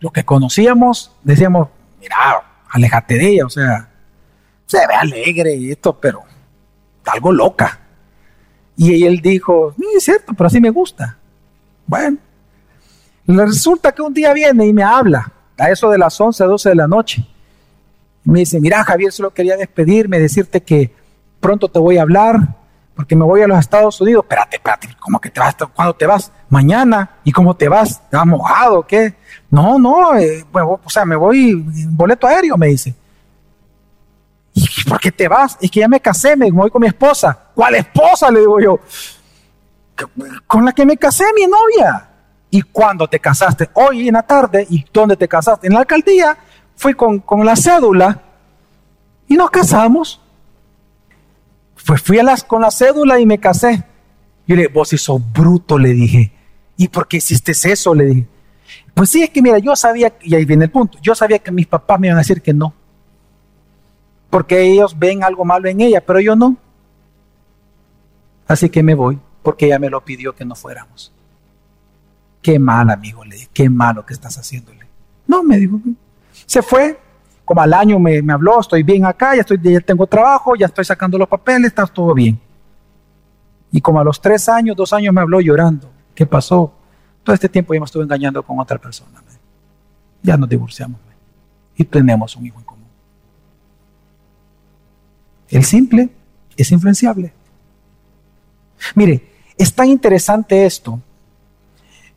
[0.00, 1.68] lo que conocíamos, decíamos,
[2.00, 2.16] mira,
[2.70, 3.88] alejate de ella, o sea,
[4.66, 6.22] se ve alegre y esto, pero
[7.06, 7.80] algo loca.
[8.76, 11.16] Y él dijo, sí, es cierto, pero así me gusta.
[11.86, 12.18] Bueno,
[13.26, 16.74] resulta que un día viene y me habla, a eso de las 11, 12 de
[16.74, 17.24] la noche.
[18.24, 20.92] Me dice, mira Javier, solo quería despedirme, decirte que
[21.40, 22.36] pronto te voy a hablar,
[22.96, 24.24] porque me voy a los Estados Unidos.
[24.24, 25.54] Espérate, espérate, ¿cómo que te vas?
[25.74, 26.32] ¿Cuándo te vas?
[26.48, 27.18] Mañana.
[27.24, 28.00] ¿Y cómo te vas?
[28.08, 28.86] ¿Te vas mojado?
[28.86, 29.14] ¿Qué?
[29.50, 31.54] No, no, eh, o sea, me voy,
[31.90, 32.94] boleto aéreo, me dice.
[34.54, 35.58] ¿Y por qué te vas?
[35.60, 37.50] Es que ya me casé, me voy con mi esposa.
[37.54, 38.30] ¿Cuál esposa?
[38.30, 38.80] Le digo yo.
[40.46, 42.08] Con la que me casé, mi novia.
[42.50, 43.68] ¿Y cuándo te casaste?
[43.74, 44.66] Hoy en la tarde.
[44.70, 45.66] ¿Y dónde te casaste?
[45.66, 46.38] En la alcaldía.
[46.76, 48.22] Fui con, con la cédula
[49.26, 50.20] y nos casamos.
[51.84, 53.84] Pues fui a las, con la cédula y me casé.
[54.46, 56.32] Y le dije, vos sos bruto, le dije.
[56.76, 57.94] ¿Y por qué hiciste eso?
[57.94, 58.26] Le dije.
[58.94, 61.50] Pues sí, es que mira, yo sabía, y ahí viene el punto, yo sabía que
[61.50, 62.72] mis papás me iban a decir que no.
[64.34, 66.56] Porque ellos ven algo malo en ella, pero yo no.
[68.48, 71.12] Así que me voy, porque ella me lo pidió que no fuéramos.
[72.42, 74.88] Qué mal, amigo, le dije, qué malo que estás haciéndole.
[75.28, 75.78] No, me dijo.
[76.46, 76.98] Se fue,
[77.44, 80.84] como al año me, habló, estoy bien acá, ya, estoy, ya tengo trabajo, ya estoy
[80.84, 82.36] sacando los papeles, está todo bien.
[83.70, 85.88] Y como a los tres años, dos años me habló llorando.
[86.12, 86.74] ¿Qué pasó?
[87.22, 89.22] Todo este tiempo ya me estuve engañando con otra persona.
[90.24, 90.98] Ya nos divorciamos.
[91.76, 92.73] Y tenemos un hijo en común.
[95.54, 96.08] El simple
[96.56, 97.32] es influenciable.
[98.96, 101.00] Mire, es tan interesante esto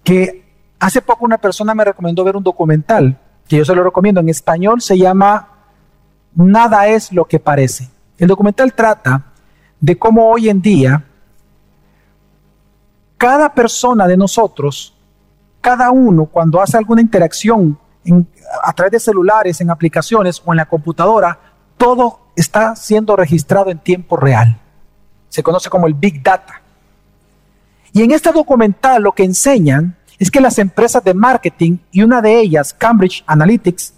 [0.04, 0.43] que
[0.80, 3.15] hace poco una persona me recomendó ver un documental
[3.47, 4.21] que yo se lo recomiendo.
[4.21, 5.50] En español se llama
[6.34, 7.88] Nada es lo que parece.
[8.17, 9.26] El documental trata
[9.80, 11.06] de cómo hoy en día
[13.19, 14.95] cada persona de nosotros,
[15.62, 17.78] cada uno cuando hace alguna interacción
[18.63, 21.39] a través de celulares, en aplicaciones o en la computadora,
[21.78, 24.58] todo está siendo registrado en tiempo real.
[25.28, 26.62] Se conoce como el Big Data.
[27.91, 32.21] Y en este documental lo que enseñan es que las empresas de marketing, y una
[32.21, 33.93] de ellas, Cambridge Analytics,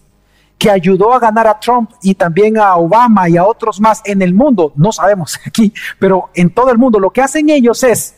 [0.58, 4.22] que ayudó a ganar a Trump y también a Obama y a otros más en
[4.22, 8.16] el mundo, no sabemos aquí, pero en todo el mundo, lo que hacen ellos es,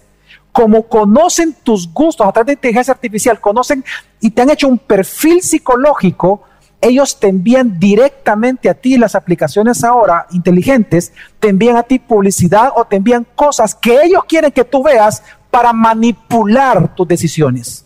[0.51, 3.83] como conocen tus gustos a través de inteligencia artificial, conocen
[4.19, 6.43] y te han hecho un perfil psicológico,
[6.81, 12.73] ellos te envían directamente a ti las aplicaciones ahora inteligentes, te envían a ti publicidad
[12.75, 17.85] o te envían cosas que ellos quieren que tú veas para manipular tus decisiones.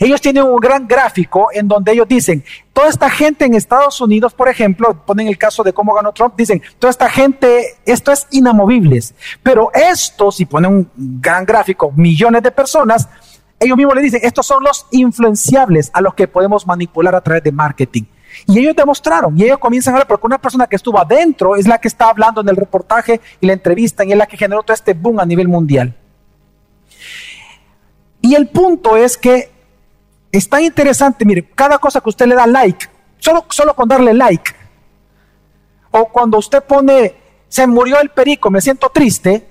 [0.00, 4.32] Ellos tienen un gran gráfico en donde ellos dicen, toda esta gente en Estados Unidos,
[4.32, 8.26] por ejemplo, ponen el caso de cómo ganó Trump, dicen, toda esta gente, esto es
[8.30, 13.08] inamovibles, pero estos, y ponen un gran gráfico, millones de personas,
[13.58, 17.42] ellos mismos le dicen, estos son los influenciables a los que podemos manipular a través
[17.42, 18.04] de marketing.
[18.46, 21.66] Y ellos demostraron, y ellos comienzan a ver, porque una persona que estuvo adentro es
[21.66, 24.62] la que está hablando en el reportaje y la entrevista, y es la que generó
[24.62, 25.94] todo este boom a nivel mundial.
[28.20, 29.50] Y el punto es que
[30.30, 32.86] es tan interesante, mire, cada cosa que usted le da like,
[33.18, 34.52] solo, solo con darle like,
[35.90, 37.14] o cuando usted pone,
[37.48, 39.46] se murió el perico, me siento triste,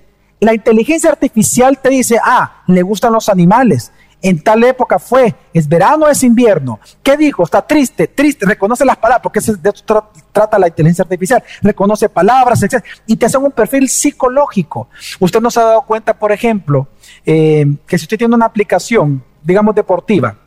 [0.46, 5.68] la inteligencia artificial te dice, ah, le gustan los animales, en tal época fue, es
[5.68, 6.80] verano, es invierno.
[7.04, 7.44] ¿Qué dijo?
[7.44, 9.84] Está triste, triste, reconoce las palabras, porque de eso
[10.32, 12.84] trata la inteligencia artificial, reconoce palabras, etc.
[13.06, 14.88] Y te hacen un perfil psicológico.
[15.20, 16.88] Usted no se ha dado cuenta, por ejemplo,
[17.26, 20.38] eh, que si usted tiene una aplicación, digamos deportiva,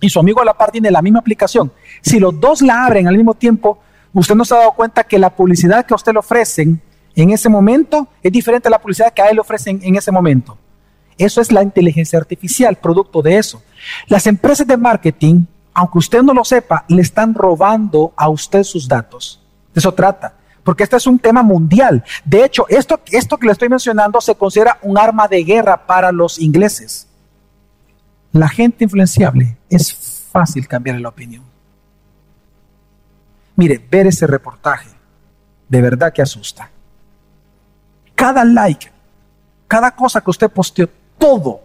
[0.00, 1.72] y su amigo a la par tiene la misma aplicación,
[2.02, 3.78] si los dos la abren al mismo tiempo,
[4.12, 6.82] usted no se ha dado cuenta que la publicidad que a usted le ofrecen
[7.16, 10.12] en ese momento es diferente a la publicidad que a él le ofrecen en ese
[10.12, 10.56] momento.
[11.18, 13.62] Eso es la inteligencia artificial, producto de eso.
[14.06, 18.86] Las empresas de marketing, aunque usted no lo sepa, le están robando a usted sus
[18.86, 19.42] datos.
[19.74, 20.34] De eso trata.
[20.62, 22.04] Porque este es un tema mundial.
[22.24, 26.12] De hecho, esto, esto que le estoy mencionando se considera un arma de guerra para
[26.12, 27.08] los ingleses
[28.36, 29.94] la gente influenciable es
[30.30, 31.44] fácil cambiar la opinión.
[33.56, 34.90] Mire, ver ese reportaje
[35.68, 36.70] de verdad que asusta.
[38.16, 38.90] Cada like,
[39.68, 40.88] cada cosa que usted posteó,
[41.18, 41.60] todo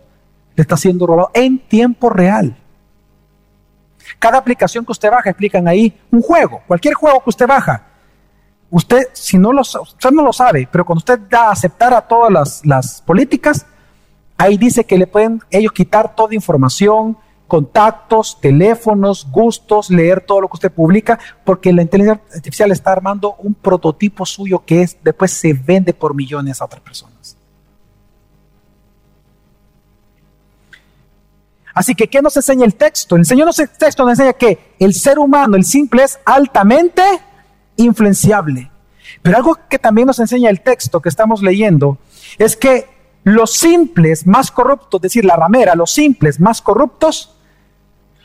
[0.56, 2.56] le está siendo robado en tiempo real.
[4.20, 7.88] Cada aplicación que usted baja, explican ahí un juego, cualquier juego que usted baja.
[8.70, 12.02] Usted, si no lo, usted no lo sabe, pero cuando usted da a aceptar a
[12.02, 13.66] todas las, las políticas,
[14.38, 17.18] ahí dice que le pueden ellos quitar toda información,
[17.52, 23.36] contactos, teléfonos, gustos, leer todo lo que usted publica, porque la inteligencia artificial está armando
[23.40, 27.36] un prototipo suyo que es, después se vende por millones a otras personas.
[31.74, 33.18] Así que, ¿qué nos enseña el texto?
[33.18, 37.04] El Señor nos, el texto nos enseña que el ser humano, el simple, es altamente
[37.76, 38.72] influenciable.
[39.22, 41.98] Pero algo que también nos enseña el texto que estamos leyendo
[42.38, 42.88] es que
[43.26, 47.36] los simples más corruptos, es decir, la ramera, los simples más corruptos,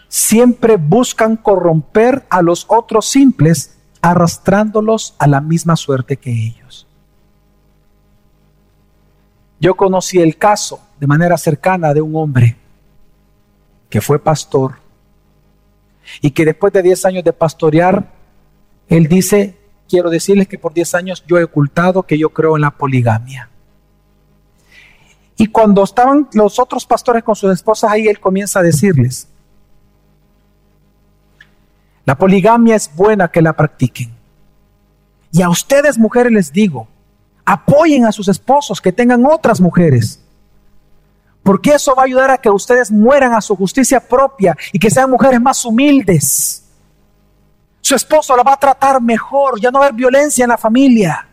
[0.09, 6.86] siempre buscan corromper a los otros simples, arrastrándolos a la misma suerte que ellos.
[9.59, 12.57] Yo conocí el caso de manera cercana de un hombre
[13.88, 14.74] que fue pastor
[16.20, 18.12] y que después de 10 años de pastorear,
[18.88, 22.62] él dice, quiero decirles que por 10 años yo he ocultado que yo creo en
[22.62, 23.48] la poligamia.
[25.38, 29.28] Y cuando estaban los otros pastores con sus esposas ahí, él comienza a decirles,
[32.07, 34.14] la poligamia es buena que la practiquen.
[35.32, 36.88] Y a ustedes mujeres les digo,
[37.44, 40.22] apoyen a sus esposos que tengan otras mujeres.
[41.42, 44.90] Porque eso va a ayudar a que ustedes mueran a su justicia propia y que
[44.90, 46.64] sean mujeres más humildes.
[47.80, 50.59] Su esposo la va a tratar mejor, ya no va a haber violencia en la
[50.59, 51.28] familia.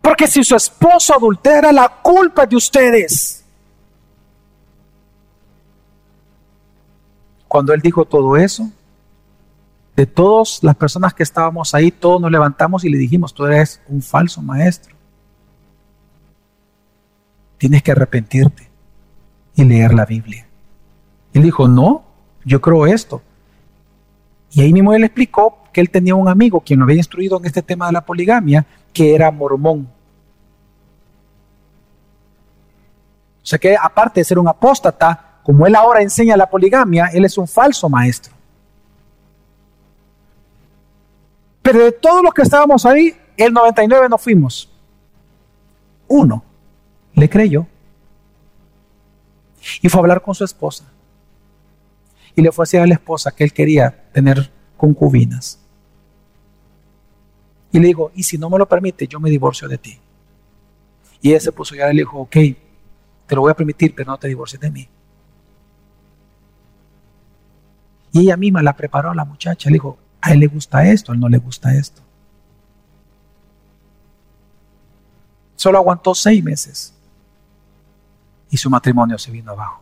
[0.00, 3.41] Porque si su esposo adultera, la culpa es de ustedes.
[7.52, 8.70] Cuando él dijo todo eso,
[9.94, 13.78] de todas las personas que estábamos ahí, todos nos levantamos y le dijimos, tú eres
[13.88, 14.96] un falso maestro.
[17.58, 18.70] Tienes que arrepentirte
[19.54, 20.46] y leer la Biblia.
[21.34, 22.04] Él dijo, no,
[22.42, 23.20] yo creo esto.
[24.52, 27.44] Y ahí mismo él explicó que él tenía un amigo quien lo había instruido en
[27.44, 29.86] este tema de la poligamia, que era mormón.
[33.42, 37.24] O sea que aparte de ser un apóstata, como él ahora enseña la poligamia, él
[37.24, 38.32] es un falso maestro.
[41.62, 44.70] Pero de todos los que estábamos ahí, el 99 no fuimos.
[46.08, 46.44] Uno
[47.14, 47.66] le creyó.
[49.80, 50.84] Y fue a hablar con su esposa.
[52.34, 55.58] Y le fue a decir a la esposa que él quería tener concubinas.
[57.70, 59.98] Y le dijo, y si no me lo permite, yo me divorcio de ti.
[61.20, 62.36] Y ella se puso ya y le dijo, ok,
[63.26, 64.88] te lo voy a permitir, pero no te divorcies de mí.
[68.12, 69.68] Y ella misma la preparó a la muchacha.
[69.70, 72.02] Le dijo, a él le gusta esto, a él no le gusta esto.
[75.56, 76.94] Solo aguantó seis meses.
[78.50, 79.80] Y su matrimonio se vino abajo.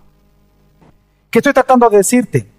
[1.31, 2.51] ¿Qué estoy tratando de decirte?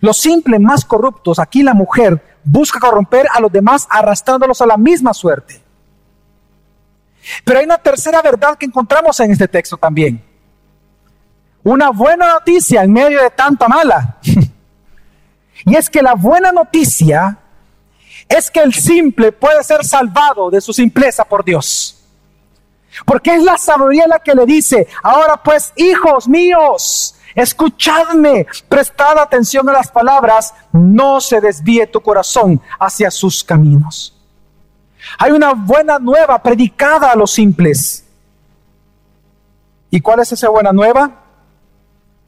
[0.00, 4.76] Los simples más corruptos, aquí la mujer busca corromper a los demás arrastrándolos a la
[4.76, 5.60] misma suerte.
[7.44, 10.22] Pero hay una tercera verdad que encontramos en este texto también.
[11.64, 14.18] Una buena noticia en medio de tanta mala.
[15.64, 17.38] Y es que la buena noticia
[18.28, 22.04] es que el simple puede ser salvado de su simpleza por Dios.
[23.04, 29.68] Porque es la sabiduría la que le dice, ahora pues, hijos míos, escuchadme, prestad atención
[29.68, 34.16] a las palabras, no se desvíe tu corazón hacia sus caminos.
[35.18, 38.04] Hay una buena nueva predicada a los simples.
[39.90, 41.22] ¿Y cuál es esa buena nueva?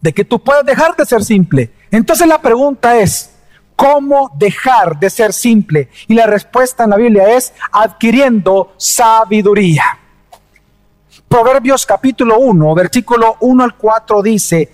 [0.01, 3.30] De que tú puedes dejar de ser simple entonces la pregunta es,
[3.76, 5.89] ¿cómo dejar de ser simple?
[6.07, 9.84] Y la respuesta en la Biblia es adquiriendo sabiduría.
[11.28, 14.72] Proverbios capítulo 1, versículo 1 al 4 dice,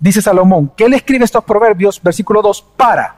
[0.00, 3.16] dice Salomón, que él escribe estos proverbios, versículo 2, para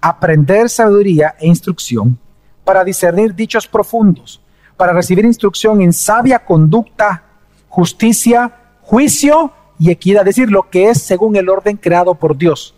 [0.00, 2.18] aprender sabiduría e instrucción,
[2.64, 4.40] para discernir dichos profundos,
[4.76, 7.22] para recibir instrucción en sabia conducta,
[7.68, 9.52] justicia, juicio
[9.84, 12.74] y equidad, es decir, lo que es según el orden creado por Dios.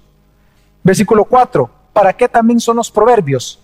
[0.82, 3.60] Versículo 4, ¿para qué también son los proverbios?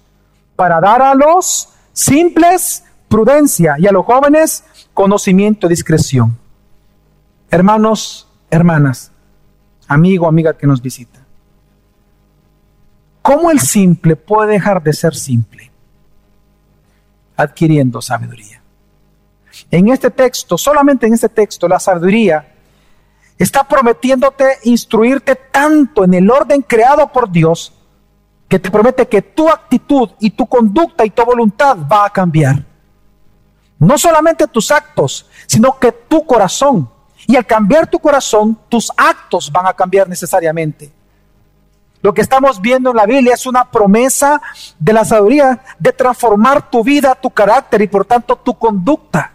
[0.54, 4.62] Para dar a los simples prudencia y a los jóvenes
[4.94, 6.38] conocimiento discreción.
[7.50, 9.10] Hermanos, hermanas,
[9.88, 11.18] amigo, amiga que nos visita.
[13.22, 15.68] ¿Cómo el simple puede dejar de ser simple?
[17.36, 18.62] Adquiriendo sabiduría.
[19.68, 22.51] En este texto, solamente en este texto, la sabiduría
[23.38, 27.72] está prometiéndote instruirte tanto en el orden creado por Dios
[28.48, 32.64] que te promete que tu actitud y tu conducta y tu voluntad va a cambiar.
[33.78, 36.88] No solamente tus actos, sino que tu corazón.
[37.26, 40.92] Y al cambiar tu corazón, tus actos van a cambiar necesariamente.
[42.02, 44.42] Lo que estamos viendo en la Biblia es una promesa
[44.78, 49.32] de la sabiduría de transformar tu vida, tu carácter y por tanto tu conducta.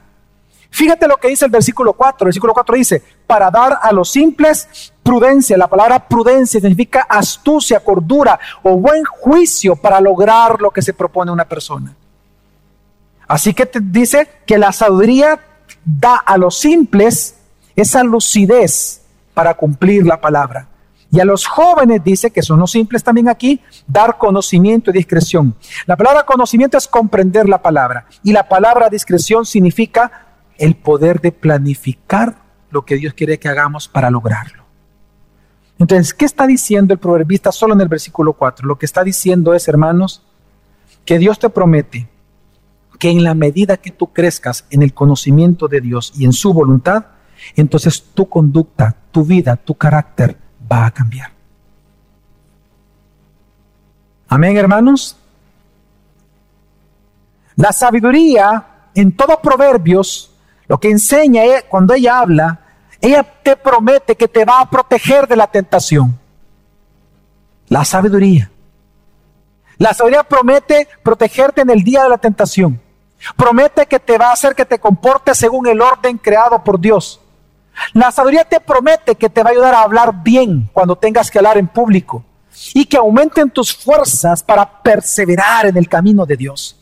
[0.70, 2.26] Fíjate lo que dice el versículo 4.
[2.26, 5.58] El versículo 4 dice, para dar a los simples prudencia.
[5.58, 11.32] La palabra prudencia significa astucia, cordura o buen juicio para lograr lo que se propone
[11.32, 11.96] una persona.
[13.28, 15.40] Así que te dice que la sabiduría
[15.84, 17.36] da a los simples
[17.76, 19.02] esa lucidez
[19.34, 20.68] para cumplir la palabra.
[21.10, 25.56] Y a los jóvenes dice, que son los simples también aquí, dar conocimiento y discreción.
[25.86, 28.06] La palabra conocimiento es comprender la palabra.
[28.24, 30.27] Y la palabra discreción significa
[30.58, 34.64] el poder de planificar lo que Dios quiere que hagamos para lograrlo.
[35.80, 38.68] Entonces, ¿qué está diciendo el proverbista solo en el versículo 4?
[38.68, 40.24] Lo que está diciendo es, hermanos,
[41.06, 42.08] que Dios te promete
[43.00, 46.52] que en la medida que tú crezcas en el conocimiento de Dios y en su
[46.52, 47.06] voluntad,
[47.56, 50.38] entonces tu conducta, tu vida, tu carácter
[50.72, 51.32] va a cambiar.
[54.28, 55.16] Amén, hermanos.
[57.56, 60.32] La sabiduría en todos proverbios,
[60.68, 62.60] lo que enseña cuando ella habla,
[63.00, 66.20] ella te promete que te va a proteger de la tentación.
[67.68, 68.52] La sabiduría.
[69.78, 72.82] La sabiduría promete protegerte en el día de la tentación.
[73.36, 77.22] Promete que te va a hacer que te comportes según el orden creado por Dios.
[77.94, 81.40] La sabiduría te promete que te va a ayudar a hablar bien cuando tengas que
[81.40, 82.24] hablar en público
[82.74, 86.77] y que aumenten tus fuerzas para perseverar en el camino de Dios.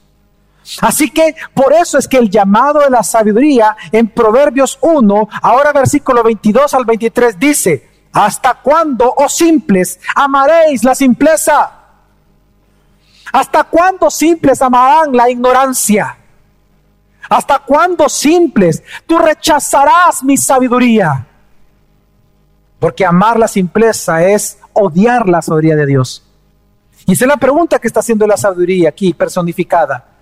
[0.82, 5.72] Así que por eso es que el llamado de la sabiduría en Proverbios 1, ahora
[5.72, 11.72] versículo 22 al 23 dice, ¿hasta cuándo, oh simples, amaréis la simpleza?
[13.32, 16.18] ¿Hasta cuándo simples amarán la ignorancia?
[17.30, 21.28] ¿Hasta cuándo simples tú rechazarás mi sabiduría?
[22.80, 26.24] Porque amar la simpleza es odiar la sabiduría de Dios.
[27.05, 30.14] Y esa es la pregunta que está haciendo la sabiduría aquí personificada.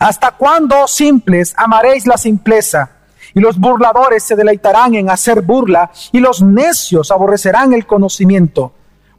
[0.00, 2.90] ¿Hasta cuándo, simples, amaréis la simpleza?
[3.32, 8.72] Y los burladores se deleitarán en hacer burla, y los necios aborrecerán el conocimiento.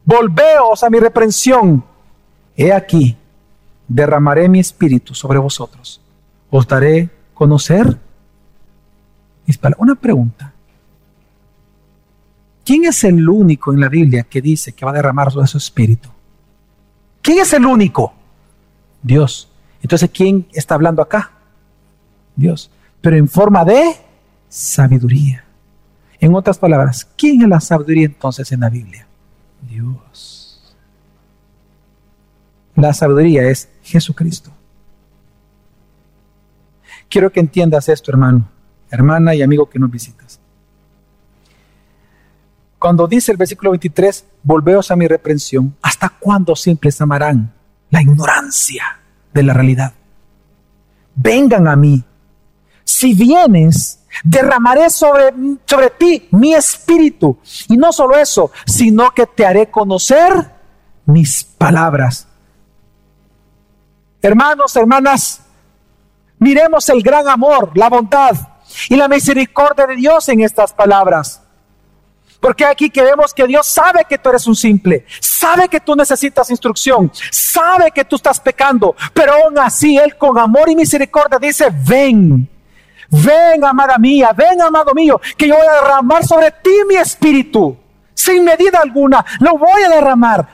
[0.04, 1.86] Volveos a mi reprensión.
[2.58, 3.16] He aquí,
[3.88, 6.02] derramaré mi espíritu sobre vosotros
[6.52, 7.98] os daré conocer.
[9.78, 10.54] Una pregunta.
[12.64, 16.10] ¿Quién es el único en la Biblia que dice que va a derramar su espíritu?
[17.22, 18.14] ¿Quién es el único?
[19.02, 19.51] Dios.
[19.82, 21.32] Entonces, ¿quién está hablando acá?
[22.36, 22.70] Dios.
[23.02, 23.96] Pero en forma de
[24.48, 25.44] sabiduría.
[26.20, 29.08] En otras palabras, ¿quién es la sabiduría entonces en la Biblia?
[29.62, 30.76] Dios.
[32.76, 34.52] La sabiduría es Jesucristo.
[37.10, 38.48] Quiero que entiendas esto, hermano,
[38.90, 40.40] hermana y amigo que nos visitas.
[42.78, 47.52] Cuando dice el versículo 23, volveos a mi reprensión, ¿hasta cuándo simples amarán
[47.90, 49.01] la ignorancia
[49.34, 49.94] de la realidad?
[51.16, 52.04] Vengan a mí.
[52.84, 55.34] Si vienes, derramaré sobre,
[55.66, 57.38] sobre ti mi espíritu.
[57.70, 60.52] Y no solo eso, sino que te haré conocer
[61.06, 62.28] mis palabras.
[64.22, 65.42] Hermanos, hermanas,
[66.42, 68.32] Miremos el gran amor, la bondad
[68.90, 71.44] y la misericordia de Dios en estas palabras.
[72.42, 75.96] Porque aquí que vemos que Dios sabe que tú eres un simple, sabe que tú
[75.96, 81.38] necesitas instrucción, sabe que tú estás pecando, pero aún así Él con amor y misericordia
[81.40, 82.50] dice, ven,
[83.12, 87.78] ven amada mía, ven amado mío, que yo voy a derramar sobre ti mi espíritu,
[88.16, 90.50] sin medida alguna, lo voy a derramar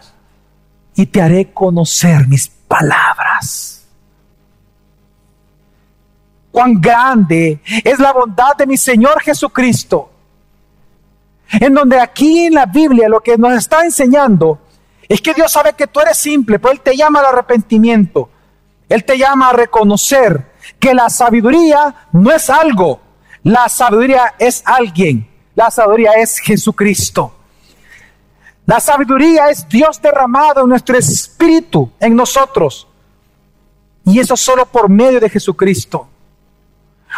[0.93, 3.77] y te haré conocer mis palabras
[6.57, 10.16] cuán grande es la bondad de mi Señor Jesucristo.
[11.51, 14.59] En donde aquí en la Biblia lo que nos está enseñando
[15.07, 18.29] es que Dios sabe que tú eres simple, pero Él te llama al arrepentimiento.
[18.89, 22.99] Él te llama a reconocer que la sabiduría no es algo,
[23.43, 27.33] la sabiduría es alguien, la sabiduría es Jesucristo.
[28.65, 32.85] La sabiduría es Dios derramado en nuestro espíritu, en nosotros.
[34.03, 36.07] Y eso solo por medio de Jesucristo.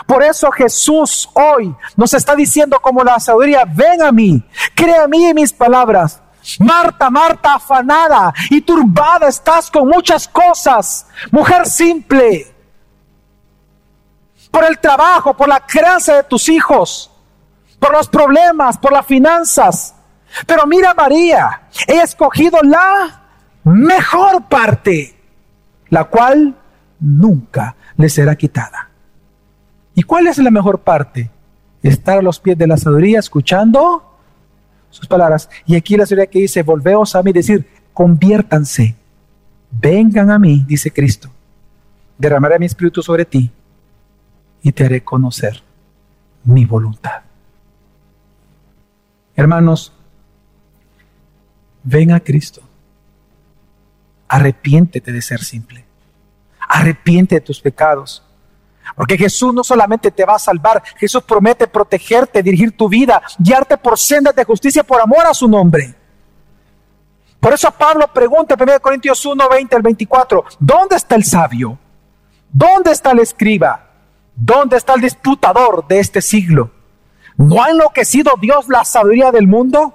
[0.05, 4.43] Por eso Jesús hoy nos está diciendo como la sabiduría, ven a mí,
[4.75, 6.21] crea a mí en mis palabras.
[6.59, 12.53] Marta, Marta, afanada y turbada estás con muchas cosas, mujer simple,
[14.49, 17.11] por el trabajo, por la crianza de tus hijos,
[17.79, 19.95] por los problemas, por las finanzas.
[20.45, 23.21] Pero mira María, he escogido la
[23.63, 25.19] mejor parte,
[25.89, 26.55] la cual
[26.99, 28.88] nunca le será quitada.
[29.99, 31.29] ¿Y cuál es la mejor parte?
[31.83, 34.01] Estar a los pies de la sabiduría escuchando
[34.89, 35.49] sus palabras.
[35.65, 38.95] Y aquí la sabiduría que dice, volveos a mí, decir, conviértanse,
[39.69, 41.29] vengan a mí, dice Cristo.
[42.17, 43.51] Derramaré mi espíritu sobre ti
[44.61, 45.61] y te haré conocer
[46.45, 47.23] mi voluntad.
[49.35, 49.91] Hermanos,
[51.83, 52.61] ven a Cristo.
[54.29, 55.83] Arrepiéntete de ser simple.
[56.69, 58.23] Arrepiente de tus pecados.
[58.95, 63.77] Porque Jesús no solamente te va a salvar, Jesús promete protegerte, dirigir tu vida, guiarte
[63.77, 65.95] por sendas de justicia por amor a su nombre.
[67.39, 71.77] Por eso Pablo pregunta en 1 Corintios 1, 20 al 24, ¿dónde está el sabio?
[72.51, 73.87] ¿Dónde está el escriba?
[74.35, 76.71] ¿Dónde está el disputador de este siglo?
[77.37, 79.93] ¿No ha enloquecido Dios la sabiduría del mundo?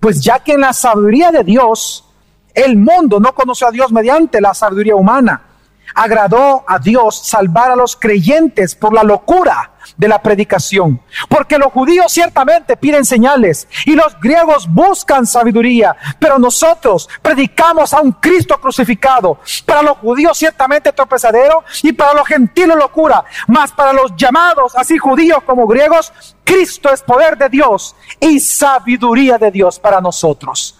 [0.00, 2.04] Pues ya que en la sabiduría de Dios,
[2.52, 5.53] el mundo no conoció a Dios mediante la sabiduría humana
[5.94, 11.00] agradó a Dios salvar a los creyentes por la locura de la predicación.
[11.28, 18.00] Porque los judíos ciertamente piden señales y los griegos buscan sabiduría, pero nosotros predicamos a
[18.00, 19.38] un Cristo crucificado.
[19.64, 24.98] Para los judíos ciertamente tropezadero y para los gentiles locura, mas para los llamados, así
[24.98, 26.12] judíos como griegos,
[26.44, 30.78] Cristo es poder de Dios y sabiduría de Dios para nosotros.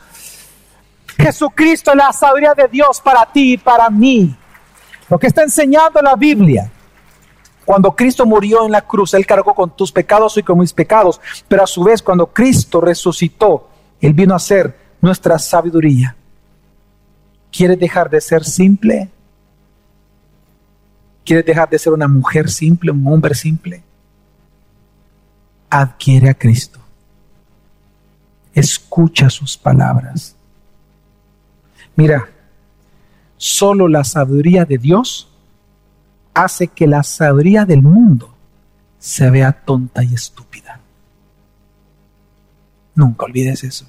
[1.16, 4.36] Jesucristo es la sabiduría de Dios para ti y para mí.
[5.08, 6.70] Lo que está enseñando la Biblia.
[7.64, 11.20] Cuando Cristo murió en la cruz, Él cargó con tus pecados y con mis pecados,
[11.48, 16.14] pero a su vez cuando Cristo resucitó, Él vino a ser nuestra sabiduría.
[17.50, 19.08] ¿Quieres dejar de ser simple?
[21.24, 23.82] ¿Quieres dejar de ser una mujer simple, un hombre simple?
[25.70, 26.80] Adquiere a Cristo.
[28.52, 30.36] Escucha sus palabras.
[31.96, 32.28] Mira,
[33.46, 35.28] Solo la sabiduría de Dios
[36.32, 38.34] hace que la sabiduría del mundo
[38.98, 40.80] se vea tonta y estúpida.
[42.94, 43.86] Nunca olvides eso.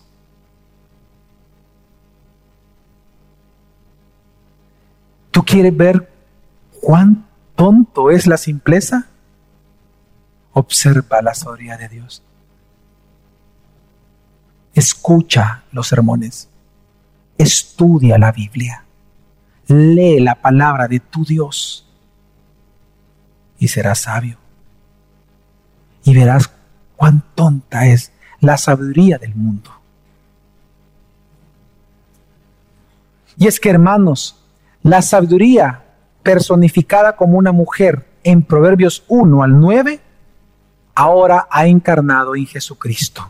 [5.31, 6.11] ¿Tú quieres ver
[6.81, 7.25] cuán
[7.55, 9.07] tonto es la simpleza?
[10.51, 12.21] Observa la sabiduría de Dios.
[14.73, 16.49] Escucha los sermones.
[17.37, 18.84] Estudia la Biblia
[19.67, 21.87] lee la palabra de tu Dios
[23.57, 24.37] y serás sabio.
[26.03, 26.51] Y verás
[26.95, 29.71] cuán tonta es la sabiduría del mundo.
[33.37, 34.41] Y es que, hermanos,
[34.83, 35.83] la sabiduría
[36.23, 39.99] personificada como una mujer en Proverbios 1 al 9,
[40.93, 43.29] ahora ha encarnado en Jesucristo.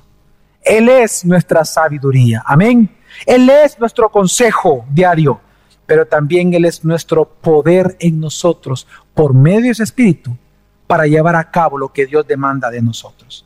[0.62, 2.44] Él es nuestra sabiduría.
[2.46, 2.90] Amén.
[3.26, 5.40] Él es nuestro consejo diario
[5.86, 10.36] pero también Él es nuestro poder en nosotros por medio de Espíritu
[10.88, 13.46] para llevar a cabo lo que Dios demanda de nosotros.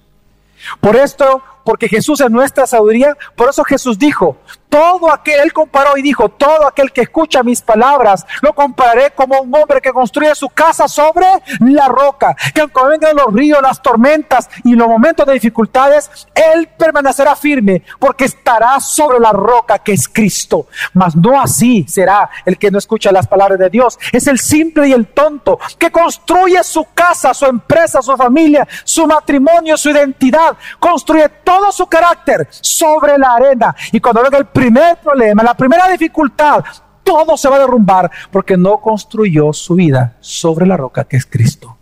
[0.81, 4.37] Por esto, porque Jesús es nuestra sabiduría, por eso Jesús dijo,
[4.69, 9.41] todo aquel, él comparó y dijo, todo aquel que escucha mis palabras, lo compararé como
[9.41, 11.25] un hombre que construye su casa sobre
[11.59, 16.69] la roca, que aunque vengan los ríos, las tormentas y los momentos de dificultades, él
[16.77, 20.67] permanecerá firme porque estará sobre la roca que es Cristo.
[20.93, 23.97] Mas no así será el que no escucha las palabras de Dios.
[24.11, 29.07] Es el simple y el tonto que construye su casa, su empresa, su familia, su
[29.07, 33.75] matrimonio, su identidad, construye todo su carácter sobre la arena.
[33.91, 36.63] Y cuando venga el primer problema, la primera dificultad,
[37.03, 41.25] todo se va a derrumbar porque no construyó su vida sobre la roca que es
[41.25, 41.75] Cristo.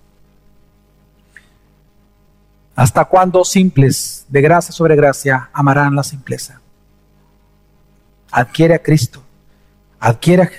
[2.75, 6.61] ¿Hasta cuándo simples, de gracia sobre gracia, amarán la simpleza?
[8.31, 9.23] Adquiere a Cristo,
[9.99, 10.51] adquiere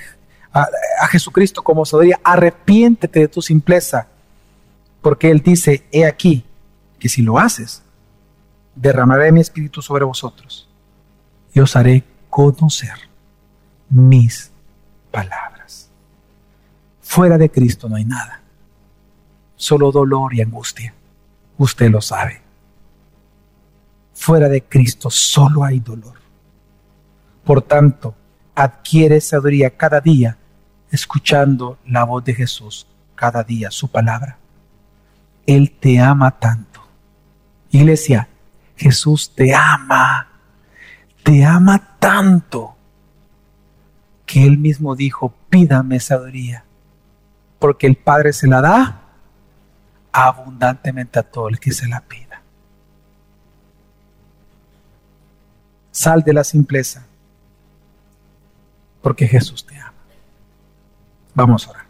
[0.53, 0.67] a,
[1.01, 4.09] a Jesucristo como sabiduría, arrepiéntete de tu simpleza,
[5.01, 6.45] porque Él dice, he aquí,
[6.99, 7.83] que si lo haces,
[8.81, 10.68] derramaré mi espíritu sobre vosotros
[11.53, 12.95] y os haré conocer
[13.91, 14.51] mis
[15.11, 15.91] palabras.
[17.01, 18.41] Fuera de Cristo no hay nada,
[19.57, 20.95] solo dolor y angustia.
[21.57, 22.41] Usted lo sabe.
[24.14, 26.14] Fuera de Cristo solo hay dolor.
[27.45, 28.14] Por tanto,
[28.55, 30.37] adquiere sabiduría cada día
[30.91, 34.39] escuchando la voz de Jesús cada día, su palabra.
[35.47, 36.81] Él te ama tanto.
[37.70, 38.29] Iglesia,
[38.79, 40.29] Jesús te ama
[41.29, 42.74] te ama tanto
[44.24, 46.64] que él mismo dijo, pídame sabiduría,
[47.59, 49.03] porque el Padre se la da
[50.11, 52.41] abundantemente a todo el que se la pida.
[55.91, 57.05] Sal de la simpleza,
[59.03, 59.93] porque Jesús te ama.
[61.35, 61.85] Vamos a orar.